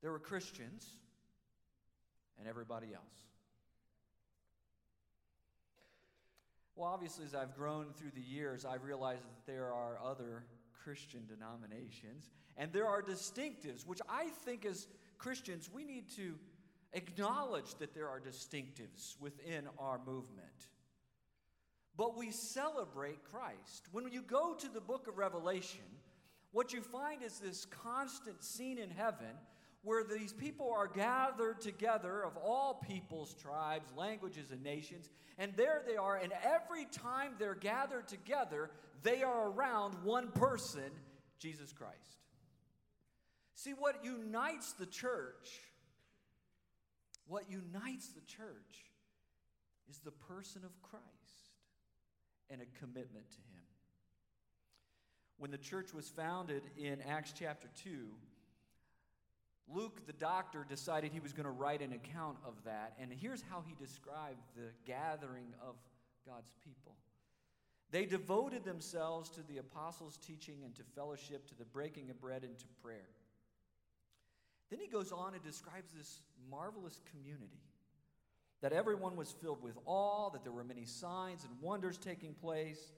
There 0.00 0.10
were 0.10 0.18
Christians 0.18 0.84
and 2.38 2.48
everybody 2.48 2.88
else. 2.92 3.04
Well, 6.74 6.88
obviously, 6.88 7.24
as 7.24 7.34
I've 7.34 7.54
grown 7.54 7.92
through 7.96 8.10
the 8.16 8.20
years, 8.20 8.64
I've 8.64 8.82
realized 8.82 9.22
that 9.22 9.46
there 9.46 9.72
are 9.72 9.98
other 10.04 10.42
Christian 10.82 11.20
denominations 11.28 12.30
and 12.56 12.72
there 12.72 12.88
are 12.88 13.00
distinctives, 13.00 13.86
which 13.86 14.00
I 14.08 14.28
think 14.44 14.64
as 14.66 14.88
Christians 15.22 15.70
we 15.72 15.84
need 15.84 16.10
to 16.16 16.34
acknowledge 16.92 17.76
that 17.76 17.94
there 17.94 18.08
are 18.08 18.20
distinctives 18.20 19.18
within 19.20 19.68
our 19.78 20.00
movement. 20.04 20.66
But 21.96 22.16
we 22.16 22.32
celebrate 22.32 23.22
Christ. 23.30 23.86
When 23.92 24.10
you 24.10 24.22
go 24.22 24.54
to 24.54 24.68
the 24.68 24.80
book 24.80 25.06
of 25.06 25.18
Revelation, 25.18 25.84
what 26.50 26.72
you 26.72 26.82
find 26.82 27.22
is 27.22 27.38
this 27.38 27.66
constant 27.66 28.42
scene 28.42 28.78
in 28.78 28.90
heaven 28.90 29.30
where 29.82 30.02
these 30.02 30.32
people 30.32 30.72
are 30.72 30.88
gathered 30.88 31.60
together 31.60 32.24
of 32.24 32.36
all 32.36 32.82
peoples, 32.88 33.34
tribes, 33.34 33.92
languages, 33.96 34.50
and 34.50 34.62
nations. 34.62 35.08
And 35.38 35.52
there 35.56 35.82
they 35.86 35.96
are, 35.96 36.16
and 36.16 36.32
every 36.42 36.86
time 36.86 37.34
they're 37.38 37.54
gathered 37.54 38.08
together, 38.08 38.70
they 39.04 39.22
are 39.22 39.50
around 39.50 39.94
one 40.02 40.32
person, 40.32 40.90
Jesus 41.38 41.72
Christ. 41.72 42.18
See, 43.54 43.72
what 43.72 44.04
unites 44.04 44.72
the 44.72 44.86
church, 44.86 45.60
what 47.26 47.50
unites 47.50 48.08
the 48.08 48.20
church 48.22 48.90
is 49.88 49.98
the 49.98 50.10
person 50.10 50.62
of 50.64 50.70
Christ 50.82 51.02
and 52.50 52.60
a 52.60 52.66
commitment 52.78 53.30
to 53.30 53.36
Him. 53.36 53.62
When 55.38 55.50
the 55.50 55.58
church 55.58 55.92
was 55.92 56.08
founded 56.08 56.62
in 56.76 57.00
Acts 57.02 57.32
chapter 57.36 57.68
2, 57.82 58.08
Luke, 59.68 60.06
the 60.06 60.12
doctor, 60.12 60.66
decided 60.68 61.12
he 61.12 61.20
was 61.20 61.32
going 61.32 61.44
to 61.44 61.50
write 61.50 61.82
an 61.82 61.92
account 61.92 62.36
of 62.44 62.54
that. 62.64 62.94
And 63.00 63.12
here's 63.12 63.42
how 63.42 63.62
he 63.66 63.74
described 63.74 64.40
the 64.56 64.70
gathering 64.86 65.54
of 65.66 65.76
God's 66.26 66.52
people 66.64 66.94
they 67.90 68.06
devoted 68.06 68.64
themselves 68.64 69.28
to 69.30 69.42
the 69.42 69.58
apostles' 69.58 70.16
teaching 70.16 70.62
and 70.64 70.74
to 70.76 70.82
fellowship, 70.94 71.46
to 71.48 71.54
the 71.54 71.66
breaking 71.66 72.08
of 72.08 72.18
bread, 72.18 72.42
and 72.42 72.58
to 72.58 72.64
prayer. 72.82 73.10
Then 74.72 74.80
he 74.80 74.86
goes 74.86 75.12
on 75.12 75.34
and 75.34 75.44
describes 75.44 75.92
this 75.92 76.22
marvelous 76.50 76.98
community 77.10 77.60
that 78.62 78.72
everyone 78.72 79.16
was 79.16 79.30
filled 79.30 79.62
with 79.62 79.76
awe, 79.84 80.30
that 80.30 80.44
there 80.44 80.52
were 80.52 80.64
many 80.64 80.86
signs 80.86 81.44
and 81.44 81.52
wonders 81.60 81.98
taking 81.98 82.32
place. 82.32 82.92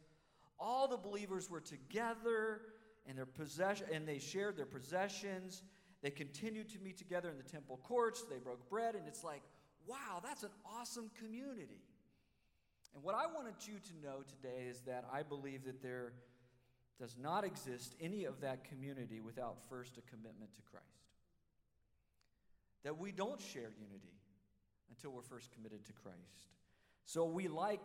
All 0.56 0.86
the 0.86 0.96
believers 0.96 1.50
were 1.50 1.60
together 1.60 2.60
and 3.08 3.18
their 3.18 3.26
possession 3.26 3.88
and 3.92 4.06
they 4.06 4.20
shared 4.20 4.56
their 4.56 4.66
possessions. 4.66 5.64
They 6.00 6.10
continued 6.10 6.68
to 6.68 6.78
meet 6.78 6.96
together 6.96 7.28
in 7.28 7.36
the 7.38 7.42
temple 7.42 7.80
courts. 7.82 8.22
They 8.22 8.38
broke 8.38 8.70
bread 8.70 8.94
and 8.94 9.08
it's 9.08 9.24
like, 9.24 9.42
wow, 9.84 10.20
that's 10.22 10.44
an 10.44 10.52
awesome 10.78 11.10
community. 11.18 11.82
And 12.94 13.02
what 13.02 13.16
I 13.16 13.26
wanted 13.26 13.54
you 13.62 13.80
to 13.80 14.06
know 14.06 14.22
today 14.22 14.68
is 14.70 14.82
that 14.82 15.06
I 15.12 15.24
believe 15.24 15.64
that 15.64 15.82
there 15.82 16.12
does 17.00 17.16
not 17.20 17.42
exist 17.42 17.96
any 18.00 18.26
of 18.26 18.40
that 18.42 18.62
community 18.62 19.18
without 19.18 19.56
first 19.68 19.98
a 19.98 20.02
commitment 20.02 20.54
to 20.54 20.62
Christ. 20.62 21.13
That 22.84 22.98
we 22.98 23.12
don't 23.12 23.40
share 23.40 23.72
unity 23.78 24.14
until 24.90 25.10
we're 25.10 25.22
first 25.22 25.50
committed 25.52 25.84
to 25.86 25.92
Christ. 25.92 26.48
So 27.06 27.24
we 27.24 27.48
like 27.48 27.84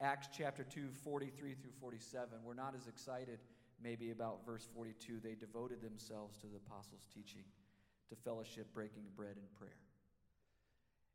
Acts 0.00 0.28
chapter 0.36 0.64
2, 0.64 0.88
43 1.02 1.54
through 1.54 1.70
47. 1.80 2.28
We're 2.44 2.54
not 2.54 2.74
as 2.76 2.86
excited 2.86 3.38
maybe 3.82 4.10
about 4.10 4.44
verse 4.44 4.68
42. 4.74 5.20
They 5.22 5.34
devoted 5.34 5.82
themselves 5.82 6.36
to 6.38 6.46
the 6.46 6.56
apostles' 6.56 7.06
teaching, 7.12 7.44
to 8.08 8.16
fellowship, 8.16 8.72
breaking 8.74 9.04
bread, 9.14 9.36
and 9.36 9.52
prayer. 9.58 9.78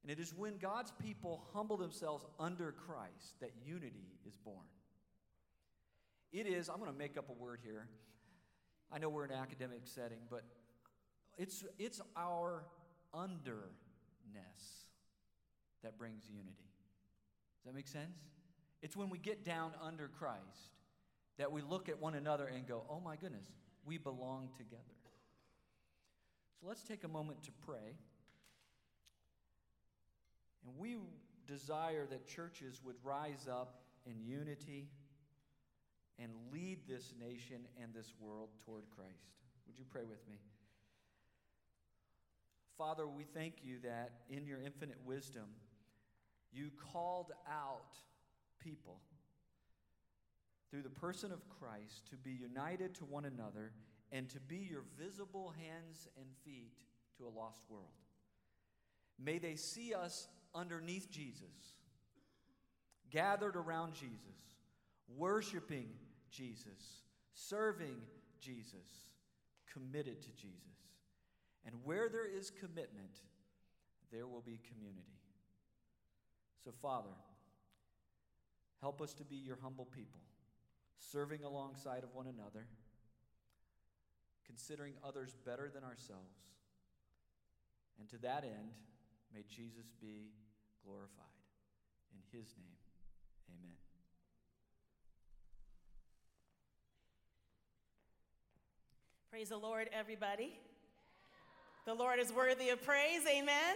And 0.04 0.12
it 0.12 0.20
is 0.20 0.34
when 0.34 0.58
God's 0.58 0.92
people 1.02 1.44
humble 1.54 1.78
themselves 1.78 2.26
under 2.40 2.72
Christ 2.72 3.40
that 3.40 3.52
unity 3.64 4.18
is 4.26 4.36
born. 4.36 4.66
It 6.32 6.48
is, 6.48 6.70
I'm 6.70 6.80
going 6.80 6.92
to 6.92 6.98
make 6.98 7.18
up 7.18 7.30
a 7.30 7.34
word 7.34 7.60
here. 7.64 7.88
I 8.92 8.98
know 8.98 9.10
we're 9.10 9.26
in 9.26 9.32
an 9.32 9.38
academic 9.38 9.82
setting, 9.84 10.20
but 10.30 10.44
it's, 11.38 11.64
it's 11.78 12.02
our 12.16 12.64
underness 13.16 14.86
that 15.84 15.98
brings 15.98 16.24
unity. 16.30 16.72
Does 17.58 17.66
that 17.66 17.76
make 17.76 17.88
sense? 17.88 18.18
It's 18.82 18.96
when 18.96 19.10
we 19.10 19.18
get 19.18 19.46
down 19.46 19.72
under 19.82 20.08
Christ 20.08 20.76
that 21.38 21.52
we 21.52 21.62
look 21.62 21.90
at 21.90 22.00
one 22.00 22.16
another 22.16 22.48
and 22.48 22.68
go, 22.68 22.84
oh 22.90 23.00
my 23.00 23.16
goodness, 23.16 23.46
we 23.86 23.98
belong 23.98 24.50
together. 24.58 24.82
So 26.60 26.68
let's 26.68 26.84
take 26.84 27.04
a 27.04 27.08
moment 27.08 27.44
to 27.44 27.52
pray. 27.66 27.96
And 30.66 30.78
we 30.78 30.98
desire 31.48 32.06
that 32.08 32.28
churches 32.28 32.82
would 32.84 32.96
rise 33.04 33.48
up 33.50 33.82
in 34.06 34.22
unity 34.24 34.90
and 36.20 36.32
lead 36.52 36.80
this 36.88 37.14
nation 37.20 37.68
and 37.82 37.94
this 37.94 38.14
world 38.20 38.50
toward 38.64 38.84
Christ. 38.96 39.26
Would 39.68 39.78
you 39.78 39.86
pray 39.90 40.04
with 40.04 40.28
me? 40.30 40.38
Father, 42.82 43.06
we 43.08 43.26
thank 43.26 43.58
you 43.62 43.76
that 43.84 44.10
in 44.28 44.48
your 44.48 44.60
infinite 44.60 44.98
wisdom, 45.06 45.46
you 46.52 46.72
called 46.92 47.32
out 47.48 47.96
people 48.60 48.98
through 50.72 50.82
the 50.82 50.90
person 50.90 51.32
of 51.32 51.48
Christ 51.48 52.10
to 52.10 52.16
be 52.18 52.32
united 52.32 52.96
to 52.96 53.06
one 53.06 53.26
another 53.26 53.74
and 54.12 54.28
to 54.30 54.40
be 54.40 54.68
your 54.68 54.82
visible 55.00 55.54
hands 55.60 56.08
and 56.18 56.26
feet 56.44 56.74
to 57.20 57.28
a 57.28 57.30
lost 57.30 57.70
world. 57.70 57.86
May 59.24 59.38
they 59.38 59.58
see 59.58 59.94
us 59.94 60.28
underneath 60.56 61.12
Jesus, 61.12 61.76
gathered 63.12 63.58
around 63.58 63.94
Jesus, 63.94 64.56
worshiping 65.16 65.90
Jesus, 66.32 67.04
serving 67.36 67.98
Jesus, 68.40 69.12
committed 69.72 70.24
to 70.24 70.32
Jesus. 70.32 70.72
And 71.66 71.76
where 71.84 72.10
there 72.10 72.26
is 72.26 72.50
commitment, 72.50 73.22
there 74.12 74.28
will 74.28 74.42
be 74.42 74.60
community. 74.74 75.20
So, 76.64 76.72
Father, 76.82 77.16
help 78.82 79.02
us 79.02 79.14
to 79.16 79.24
be 79.24 79.36
your 79.36 79.58
humble 79.62 79.86
people, 79.86 80.22
serving 80.98 81.44
alongside 81.44 82.04
of 82.04 82.14
one 82.14 82.28
another, 82.28 82.66
considering 84.46 84.94
others 85.04 85.36
better 85.46 85.70
than 85.74 85.84
ourselves. 85.84 86.36
And 88.00 88.10
to 88.10 88.18
that 88.20 88.44
end, 88.44 88.74
may 89.34 89.44
Jesus 89.48 89.92
be 90.02 90.32
glorified. 90.84 91.26
In 92.14 92.38
his 92.38 92.54
name, 92.58 92.78
amen. 93.50 93.78
Praise 99.30 99.50
the 99.50 99.58
Lord, 99.58 99.90
everybody. 99.94 100.60
The 101.84 101.96
Lord 101.96 102.20
is 102.20 102.32
worthy 102.32 102.70
of 102.70 102.86
praise. 102.86 103.22
Amen. 103.28 103.76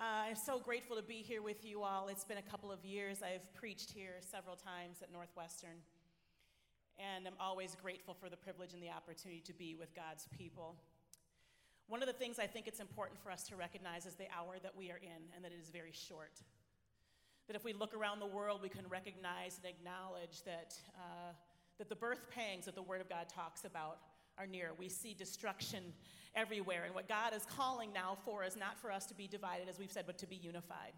Uh, 0.00 0.26
I'm 0.26 0.34
so 0.34 0.58
grateful 0.58 0.96
to 0.96 1.02
be 1.02 1.22
here 1.22 1.42
with 1.42 1.64
you 1.64 1.84
all. 1.84 2.08
It's 2.08 2.24
been 2.24 2.38
a 2.38 2.50
couple 2.50 2.72
of 2.72 2.84
years. 2.84 3.22
I've 3.22 3.54
preached 3.54 3.92
here 3.92 4.14
several 4.18 4.56
times 4.56 4.96
at 5.00 5.12
Northwestern. 5.12 5.78
And 6.98 7.28
I'm 7.28 7.36
always 7.38 7.76
grateful 7.80 8.14
for 8.14 8.28
the 8.28 8.36
privilege 8.36 8.74
and 8.74 8.82
the 8.82 8.90
opportunity 8.90 9.42
to 9.46 9.52
be 9.52 9.76
with 9.76 9.94
God's 9.94 10.26
people. 10.36 10.74
One 11.86 12.02
of 12.02 12.08
the 12.08 12.14
things 12.14 12.40
I 12.40 12.48
think 12.48 12.66
it's 12.66 12.80
important 12.80 13.20
for 13.22 13.30
us 13.30 13.44
to 13.44 13.54
recognize 13.54 14.04
is 14.04 14.16
the 14.16 14.26
hour 14.36 14.56
that 14.60 14.76
we 14.76 14.90
are 14.90 14.98
in, 15.00 15.22
and 15.36 15.44
that 15.44 15.52
it 15.52 15.60
is 15.62 15.70
very 15.70 15.92
short. 15.92 16.42
That 17.46 17.54
if 17.54 17.62
we 17.62 17.72
look 17.72 17.94
around 17.94 18.18
the 18.18 18.26
world, 18.26 18.58
we 18.60 18.68
can 18.68 18.88
recognize 18.88 19.60
and 19.62 19.72
acknowledge 19.72 20.42
that, 20.46 20.74
uh, 20.96 21.30
that 21.78 21.88
the 21.88 21.94
birth 21.94 22.28
pangs 22.28 22.64
that 22.64 22.74
the 22.74 22.82
Word 22.82 23.00
of 23.00 23.08
God 23.08 23.28
talks 23.28 23.64
about 23.64 23.98
are 24.42 24.46
near. 24.46 24.70
We 24.78 24.88
see 24.88 25.14
destruction 25.14 25.84
everywhere. 26.34 26.84
And 26.84 26.94
what 26.94 27.08
God 27.08 27.34
is 27.34 27.44
calling 27.56 27.92
now 27.92 28.16
for 28.24 28.44
is 28.44 28.56
not 28.56 28.78
for 28.80 28.90
us 28.90 29.06
to 29.06 29.14
be 29.14 29.26
divided, 29.26 29.68
as 29.68 29.78
we've 29.78 29.92
said, 29.92 30.04
but 30.06 30.18
to 30.18 30.26
be 30.26 30.36
unified. 30.36 30.92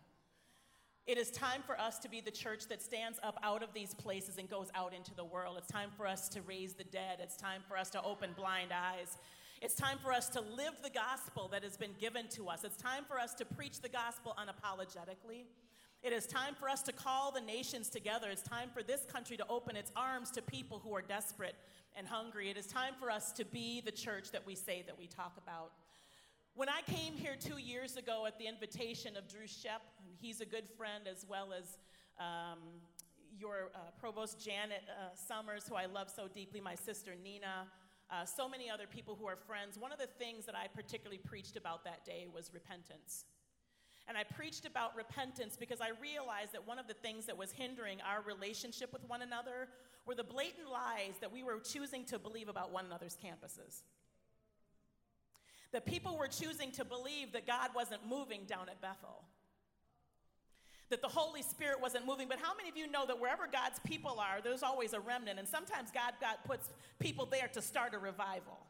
It 1.07 1.19
is 1.19 1.31
time 1.31 1.61
for 1.67 1.79
us 1.79 1.99
to 1.99 2.09
be 2.09 2.23
the 2.23 2.31
church 2.31 2.67
that 2.69 2.81
stands 2.81 3.19
up 3.23 3.39
out 3.43 3.63
of 3.63 3.75
these 3.75 3.93
places 3.93 4.39
and 4.39 4.49
goes 4.49 4.69
out 4.75 4.95
into 4.95 5.15
the 5.15 5.25
world. 5.25 5.57
It's 5.59 5.69
time 5.71 5.91
for 5.95 6.07
us 6.07 6.31
to 6.31 6.41
raise 6.43 6.73
the 6.73 6.85
dead. 6.85 7.19
It's 7.21 7.37
time 7.37 7.61
for 7.69 7.77
us 7.77 7.91
to 7.91 8.03
open 8.03 8.31
blind 8.35 8.71
eyes. 8.73 9.19
It's 9.61 9.75
time 9.75 9.99
for 10.03 10.13
us 10.13 10.29
to 10.31 10.41
live 10.41 10.75
the 10.83 10.91
gospel 10.91 11.49
that 11.53 11.63
has 11.63 11.77
been 11.77 11.95
given 12.01 12.29
to 12.29 12.49
us. 12.49 12.65
It's 12.65 12.79
time 12.79 13.05
for 13.07 13.19
us 13.19 13.35
to 13.35 13.45
preach 13.45 13.81
the 13.83 13.89
gospel 13.89 14.35
unapologetically. 14.39 15.45
It 16.05 16.13
is 16.13 16.27
time 16.27 16.55
for 16.55 16.69
us 16.69 16.83
to 16.83 16.93
call 16.93 17.33
the 17.33 17.41
nations 17.41 17.89
together. 17.89 18.29
It's 18.29 18.43
time 18.43 18.69
for 18.75 18.83
this 18.83 19.07
country 19.07 19.39
to 19.39 19.47
open 19.49 19.75
its 19.75 19.91
arms 19.97 20.31
to 20.33 20.43
people 20.43 20.79
who 20.85 20.95
are 20.95 21.01
desperate 21.01 21.55
and 21.97 22.07
hungry. 22.07 22.51
It 22.51 22.59
is 22.59 22.67
time 22.67 22.93
for 23.01 23.11
us 23.11 23.33
to 23.33 23.45
be 23.47 23.81
the 23.81 23.91
church 23.91 24.31
that 24.33 24.47
we 24.47 24.55
say 24.55 24.85
that 24.87 24.99
we 24.99 25.07
talk 25.07 25.33
about. 25.43 25.73
When 26.55 26.69
I 26.69 26.83
came 26.83 27.15
here 27.15 27.37
two 27.41 27.57
years 27.57 27.97
ago 27.97 28.27
at 28.27 28.39
the 28.39 28.47
invitation 28.47 29.17
of 29.17 29.27
Drew 29.29 29.47
Shep, 29.47 29.81
he's 30.21 30.43
a 30.43 30.45
good 30.45 30.69
friend 30.77 31.05
as 31.11 31.25
well 31.27 31.55
as 31.59 31.79
um, 32.21 32.59
your 33.39 33.71
uh, 33.75 33.79
provost 33.99 34.39
Janet 34.45 34.83
uh, 34.87 35.17
Sommers, 35.17 35.67
who 35.67 35.75
I 35.75 35.87
love 35.87 36.11
so 36.15 36.29
deeply, 36.29 36.61
my 36.61 36.75
sister 36.75 37.13
Nina, 37.25 37.67
uh, 38.11 38.27
so 38.27 38.47
many 38.47 38.69
other 38.69 38.87
people 38.87 39.17
who 39.19 39.27
are 39.27 39.37
friends. 39.37 39.79
One 39.79 39.91
of 39.91 39.99
the 39.99 40.09
things 40.19 40.45
that 40.45 40.55
I 40.55 40.67
particularly 40.67 41.23
preached 41.25 41.57
about 41.57 41.83
that 41.85 42.05
day 42.05 42.27
was 42.31 42.51
repentance. 42.53 43.25
And 44.07 44.19
I 44.19 44.25
preached 44.25 44.67
about 44.67 44.95
repentance 44.97 45.57
because 45.59 45.81
I 45.81 45.91
realized 46.01 46.53
that 46.53 46.67
one 46.67 46.79
of 46.79 46.87
the 46.87 46.95
things 46.95 47.27
that 47.27 47.37
was 47.37 47.53
hindering 47.53 47.99
our 48.03 48.21
relationship 48.23 48.93
with 48.93 49.03
one 49.09 49.23
another 49.23 49.69
were 50.07 50.15
the 50.15 50.25
blatant 50.25 50.71
lies 50.71 51.15
that 51.21 51.33
we 51.33 51.43
were 51.43 51.59
choosing 51.61 52.05
to 52.07 52.19
believe 52.19 52.49
about 52.49 52.71
one 52.71 52.85
another's 52.85 53.17
campuses. 53.17 53.83
That 55.73 55.87
people 55.87 56.19
were 56.19 56.29
choosing 56.29 56.71
to 56.73 56.85
believe 56.85 57.33
that 57.33 57.47
God 57.47 57.71
wasn't 57.75 58.07
moving 58.07 58.45
down 58.47 58.69
at 58.69 58.81
Bethel 58.81 59.25
that 60.91 61.03
the 61.03 61.09
Holy 61.09 61.43
Spirit 61.43 61.81
wasn't 61.81 62.07
moving. 62.07 62.29
But 62.29 62.39
how 62.41 62.55
many 62.57 62.69
of 62.69 62.77
you 62.77 62.91
know 62.91 63.07
that 63.07 63.19
wherever 63.19 63.49
God's 63.51 63.81
people 63.81 64.21
are, 64.21 64.41
there's 64.43 64.63
always 64.63 64.93
a 64.93 65.01
remnant? 65.01 65.39
And 65.39 65.49
sometimes 65.49 65.91
God, 65.91 66.13
God 66.21 66.37
puts 66.45 66.69
people 66.99 67.27
there 67.27 67.49
to 67.53 67.63
start 67.63 67.95
a 67.95 67.99
revival. 67.99 68.64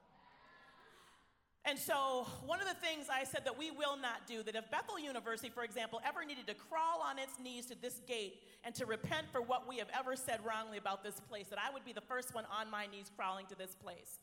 And 1.66 1.78
so, 1.78 2.26
one 2.44 2.60
of 2.60 2.68
the 2.68 2.74
things 2.74 3.06
I 3.10 3.24
said 3.24 3.46
that 3.46 3.58
we 3.58 3.70
will 3.70 3.96
not 3.96 4.26
do, 4.26 4.42
that 4.42 4.54
if 4.54 4.70
Bethel 4.70 4.98
University, 4.98 5.48
for 5.48 5.64
example, 5.64 5.98
ever 6.06 6.22
needed 6.22 6.46
to 6.48 6.54
crawl 6.54 7.00
on 7.02 7.18
its 7.18 7.38
knees 7.42 7.64
to 7.66 7.74
this 7.80 8.02
gate 8.06 8.42
and 8.64 8.74
to 8.74 8.84
repent 8.84 9.28
for 9.32 9.40
what 9.40 9.66
we 9.66 9.78
have 9.78 9.88
ever 9.98 10.14
said 10.14 10.40
wrongly 10.44 10.76
about 10.76 11.02
this 11.02 11.20
place, 11.20 11.48
that 11.48 11.58
I 11.58 11.72
would 11.72 11.84
be 11.84 11.94
the 11.94 12.02
first 12.02 12.34
one 12.34 12.44
on 12.52 12.70
my 12.70 12.86
knees 12.86 13.10
crawling 13.16 13.46
to 13.46 13.54
this 13.54 13.74
place. 13.74 14.18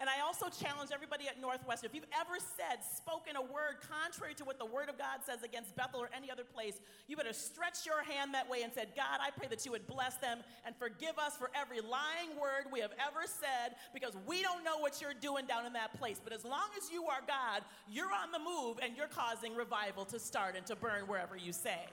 And 0.00 0.08
I 0.10 0.20
also 0.20 0.46
challenge 0.48 0.90
everybody 0.92 1.28
at 1.28 1.40
Northwestern 1.40 1.88
if 1.88 1.94
you've 1.94 2.12
ever 2.12 2.36
said, 2.38 2.84
spoken 2.84 3.36
a 3.36 3.42
word 3.42 3.80
contrary 3.88 4.34
to 4.34 4.44
what 4.44 4.58
the 4.58 4.66
Word 4.66 4.88
of 4.88 4.98
God 4.98 5.20
says 5.24 5.42
against 5.42 5.74
Bethel 5.76 6.00
or 6.00 6.10
any 6.14 6.30
other 6.30 6.44
place, 6.44 6.80
you 7.08 7.16
better 7.16 7.32
stretch 7.32 7.86
your 7.86 8.02
hand 8.02 8.34
that 8.34 8.48
way 8.48 8.62
and 8.62 8.72
said, 8.72 8.88
God, 8.94 9.20
I 9.20 9.30
pray 9.30 9.48
that 9.48 9.64
you 9.64 9.72
would 9.72 9.86
bless 9.86 10.16
them 10.16 10.38
and 10.64 10.74
forgive 10.76 11.18
us 11.18 11.36
for 11.36 11.50
every 11.54 11.80
lying 11.80 12.36
word 12.40 12.70
we 12.72 12.80
have 12.80 12.92
ever 13.00 13.26
said 13.26 13.76
because 13.94 14.16
we 14.26 14.42
don't 14.42 14.64
know 14.64 14.78
what 14.78 15.00
you're 15.00 15.14
doing 15.14 15.46
down 15.46 15.66
in 15.66 15.72
that 15.72 15.98
place. 15.98 16.20
But 16.22 16.32
as 16.32 16.44
long 16.44 16.68
as 16.76 16.90
you 16.90 17.06
are 17.06 17.20
God, 17.26 17.62
you're 17.90 18.12
on 18.12 18.32
the 18.32 18.38
move 18.38 18.78
and 18.82 18.96
you're 18.96 19.08
causing 19.08 19.54
revival 19.54 20.04
to 20.06 20.18
start 20.18 20.56
and 20.56 20.66
to 20.66 20.76
burn 20.76 21.06
wherever 21.06 21.36
you 21.36 21.52
say. 21.52 21.86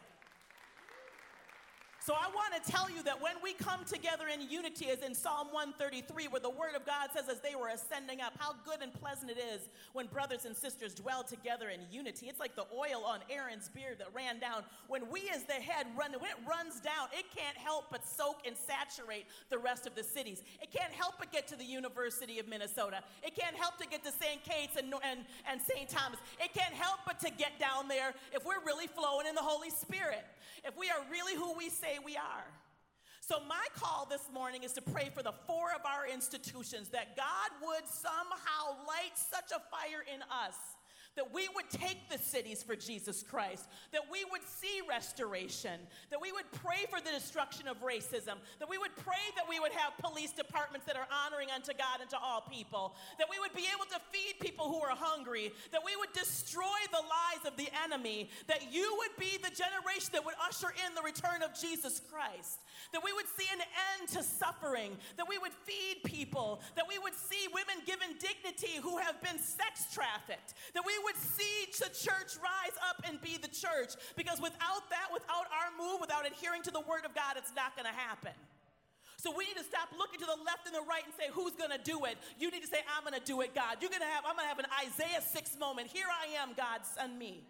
So 2.05 2.13
I 2.15 2.27
want 2.36 2.51
to 2.62 2.69
tell 2.69 2.89
you 2.91 3.01
that 3.03 3.22
when 3.22 3.36
we 3.41 3.53
come 3.53 3.86
together 3.86 4.25
in 4.27 4.41
unity, 4.50 4.89
as 4.89 5.00
in 5.00 5.15
Psalm 5.15 5.48
133, 5.51 6.27
where 6.27 6.41
the 6.41 6.50
Word 6.50 6.75
of 6.75 6.86
God 6.86 7.12
says, 7.15 7.29
as 7.31 7.39
they 7.39 7.55
were 7.55 7.69
ascending 7.69 8.19
up, 8.19 8.33
how 8.38 8.55
good 8.65 8.81
and 8.81 8.93
pleasant 8.93 9.31
it 9.31 9.38
is 9.39 9.69
when 9.93 10.07
brothers 10.07 10.43
and 10.43 10.53
sisters 10.53 10.93
dwell 10.93 11.24
together 11.24 11.69
in 11.69 11.79
unity. 11.89 12.27
It's 12.27 12.41
like 12.41 12.57
the 12.57 12.65
oil 12.75 13.05
on 13.07 13.19
Aaron's 13.29 13.69
beard 13.69 14.00
that 14.00 14.10
ran 14.13 14.39
down. 14.39 14.63
When 14.89 15.10
we, 15.10 15.31
as 15.33 15.43
the 15.43 15.53
head, 15.53 15.88
run, 15.95 16.12
when 16.19 16.29
it 16.29 16.43
runs 16.45 16.81
down, 16.81 17.07
it 17.17 17.24
can't 17.33 17.55
help 17.55 17.86
but 17.89 18.05
soak 18.05 18.41
and 18.45 18.57
saturate 18.57 19.24
the 19.50 19.57
rest 19.57 19.88
of 19.88 19.95
the 19.95 20.03
cities. 20.03 20.43
It 20.62 20.74
can't 20.74 20.91
help 20.91 21.13
but 21.19 21.31
get 21.31 21.48
to 21.48 21.55
the 21.55 21.63
University 21.63 22.38
of 22.38 22.50
Minnesota. 22.50 23.00
It 23.25 23.33
can't 23.33 23.55
help 23.55 23.77
to 23.77 23.88
get 23.88 24.03
to 24.03 24.12
St. 24.12 24.43
Kate's 24.43 24.75
and, 24.75 24.93
and, 25.10 25.22
and 25.50 25.62
St. 25.62 25.88
Thomas. 25.88 26.19
It 26.43 26.53
can't 26.53 26.74
help 26.74 27.00
but 27.05 27.22
to 27.22 27.31
get 27.31 27.60
down 27.62 27.88
there 27.88 28.13
if 28.33 28.43
we're 28.45 28.60
really 28.65 28.88
flowing 28.88 29.25
in 29.25 29.36
the 29.36 29.41
Holy 29.41 29.69
Spirit. 29.69 30.25
If 30.65 30.77
we 30.77 30.89
are 30.89 31.00
really 31.10 31.36
who 31.36 31.53
we 31.57 31.69
say 31.69 31.93
we 32.04 32.16
are. 32.18 32.46
So, 33.22 33.40
my 33.48 33.66
call 33.80 34.06
this 34.10 34.28
morning 34.34 34.64
is 34.64 34.74
to 34.74 34.82
pray 34.82 35.10
for 35.14 35.24
the 35.24 35.32
four 35.48 35.72
of 35.74 35.86
our 35.86 36.08
institutions 36.08 36.90
that 36.90 37.16
God 37.16 37.52
would 37.66 37.88
somehow 37.88 38.84
light 38.86 39.16
such 39.16 39.52
a 39.52 39.62
fire 39.72 40.04
in 40.14 40.22
us 40.24 40.56
that 41.15 41.34
we 41.34 41.48
would 41.55 41.70
take 41.70 42.10
the 42.10 42.17
cities 42.17 42.63
for 42.63 42.75
Jesus 42.75 43.24
Christ, 43.24 43.67
that 43.91 44.01
we 44.12 44.25
would 44.32 44.41
see 44.43 44.82
restoration, 44.89 45.79
that 46.10 46.22
we 46.22 46.32
would 46.32 46.50
pray 46.51 46.86
for 46.89 47.00
the 47.00 47.12
destruction 47.12 47.67
of 47.67 47.82
racism, 47.82 48.41
that 48.60 48.70
we 48.70 48.77
would 48.77 48.96
pray 48.98 49.22
that 49.36 49.48
we 49.48 49.60
would 49.60 49.72
have 49.74 49.93
police 50.00 50.32
departments 50.32 50.88
that 50.88 50.96
are 50.96 51.08
honoring 51.25 51.50
unto 51.53 51.72
God 51.74 52.01
and 52.01 52.10
to 52.10 52.17
all 52.17 52.41
people, 52.41 52.96
that 53.20 53.27
we 53.29 53.39
would 53.39 53.53
be 53.53 53.67
able 53.70 53.86
to 53.86 54.01
feed 54.12 54.39
people 54.39 54.65
who 54.65 54.82
are 54.82 54.96
hungry, 54.96 55.53
that 55.72 55.86
we 55.86 55.96
would 55.96 56.12
destroy 56.13 56.82
the 56.91 56.98
lies 56.98 57.46
of 57.46 57.58
the 57.58 57.70
enemy, 57.84 58.29
that 58.48 58.74
you 58.74 58.96
would 58.98 59.13
be 59.20 59.38
the 59.38 59.53
generation 59.53 60.10
that 60.13 60.25
would 60.25 60.36
usher 60.41 60.74
in 60.86 60.96
the 60.96 61.01
return 61.01 61.44
of 61.44 61.53
Jesus 61.53 62.01
Christ, 62.09 62.66
that 62.92 63.03
we 63.03 63.14
would 63.14 63.27
see 63.38 63.46
an 63.53 63.61
end 63.61 64.09
to 64.09 64.24
suffering, 64.24 64.98
that 65.18 65.27
we 65.27 65.38
would 65.38 65.53
feed 65.53 66.01
people, 66.03 66.61
that 66.75 66.88
we 66.88 66.98
would 66.98 67.14
see 67.14 67.48
women 67.53 67.83
given 67.85 68.18
dignity 68.18 68.81
who 68.81 68.98
have 68.98 69.22
been 69.22 69.38
sex 69.38 69.94
trafficked, 69.94 70.53
that 70.74 70.83
we 70.85 70.94
would 71.03 71.18
see 71.18 71.68
the 71.79 71.89
church 71.89 72.37
rise 72.39 72.77
up 72.89 73.03
and 73.07 73.22
be 73.22 73.37
the 73.37 73.50
church. 73.50 73.96
Because 74.16 74.39
without 74.39 74.89
that, 74.89 75.09
without 75.11 75.48
our 75.51 75.70
move, 75.77 76.00
without 76.01 76.25
adhering 76.25 76.63
to 76.63 76.72
the 76.72 76.81
word 76.81 77.05
of 77.05 77.13
God, 77.16 77.35
it's 77.37 77.53
not 77.55 77.75
going 77.75 77.87
to 77.87 77.96
happen. 77.96 78.33
So 79.24 79.31
we 79.31 79.48
need 79.48 79.55
to 79.55 79.63
stop 79.63 79.87
looking 79.96 80.20
to 80.20 80.27
the 80.27 80.35
left 80.44 80.68
and 80.68 80.75
the 80.75 80.83
right 80.83 81.07
and 81.07 81.16
say, 81.16 81.31
who's 81.31 81.55
gonna 81.55 81.79
do 81.79 82.03
it? 82.03 82.20
You 82.35 82.51
need 82.51 82.59
to 82.59 82.68
say, 82.68 82.83
I'm 82.92 83.07
gonna 83.07 83.24
do 83.24 83.39
it, 83.39 83.55
God. 83.55 83.79
You're 83.79 83.89
gonna 83.89 84.03
have, 84.03 84.27
I'm 84.27 84.35
gonna 84.35 84.51
have 84.51 84.59
an 84.59 84.68
Isaiah 84.83 85.24
6 85.24 85.59
moment. 85.59 85.87
Here 85.87 86.11
I 86.11 86.44
am, 86.44 86.51
God, 86.57 86.83
send 86.83 87.18
me. 87.18 87.48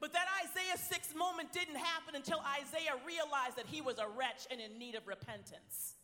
But 0.00 0.12
that 0.12 0.26
Isaiah 0.42 0.74
6 0.74 1.14
moment 1.14 1.52
didn't 1.52 1.76
happen 1.76 2.16
until 2.16 2.42
Isaiah 2.42 2.98
realized 3.06 3.54
that 3.62 3.66
he 3.70 3.80
was 3.80 3.98
a 3.98 4.10
wretch 4.10 4.50
and 4.50 4.60
in 4.60 4.76
need 4.76 4.96
of 4.96 5.06
repentance. 5.06 5.94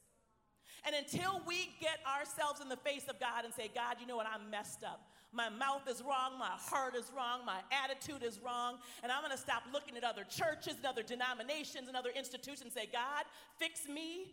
And 0.86 0.94
until 0.94 1.42
we 1.46 1.74
get 1.80 1.98
ourselves 2.06 2.60
in 2.60 2.68
the 2.68 2.76
face 2.76 3.08
of 3.08 3.18
God 3.18 3.44
and 3.44 3.52
say, 3.54 3.70
God, 3.74 3.96
you 4.00 4.06
know 4.06 4.16
what, 4.16 4.30
I'm 4.30 4.48
messed 4.48 4.84
up. 4.84 5.10
My 5.34 5.48
mouth 5.48 5.88
is 5.88 6.00
wrong, 6.00 6.38
my 6.38 6.52
heart 6.56 6.94
is 6.94 7.10
wrong, 7.14 7.44
my 7.44 7.58
attitude 7.72 8.22
is 8.22 8.38
wrong, 8.38 8.78
and 9.02 9.10
I'm 9.10 9.20
gonna 9.20 9.36
stop 9.36 9.64
looking 9.72 9.96
at 9.96 10.04
other 10.04 10.24
churches 10.24 10.76
and 10.76 10.86
other 10.86 11.02
denominations 11.02 11.88
and 11.88 11.96
other 11.96 12.10
institutions 12.14 12.62
and 12.62 12.72
say, 12.72 12.88
God, 12.92 13.24
fix 13.58 13.88
me. 13.88 14.32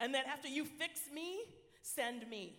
And 0.00 0.12
then 0.12 0.24
after 0.26 0.48
you 0.48 0.64
fix 0.64 1.02
me, 1.14 1.38
send 1.82 2.28
me. 2.28 2.58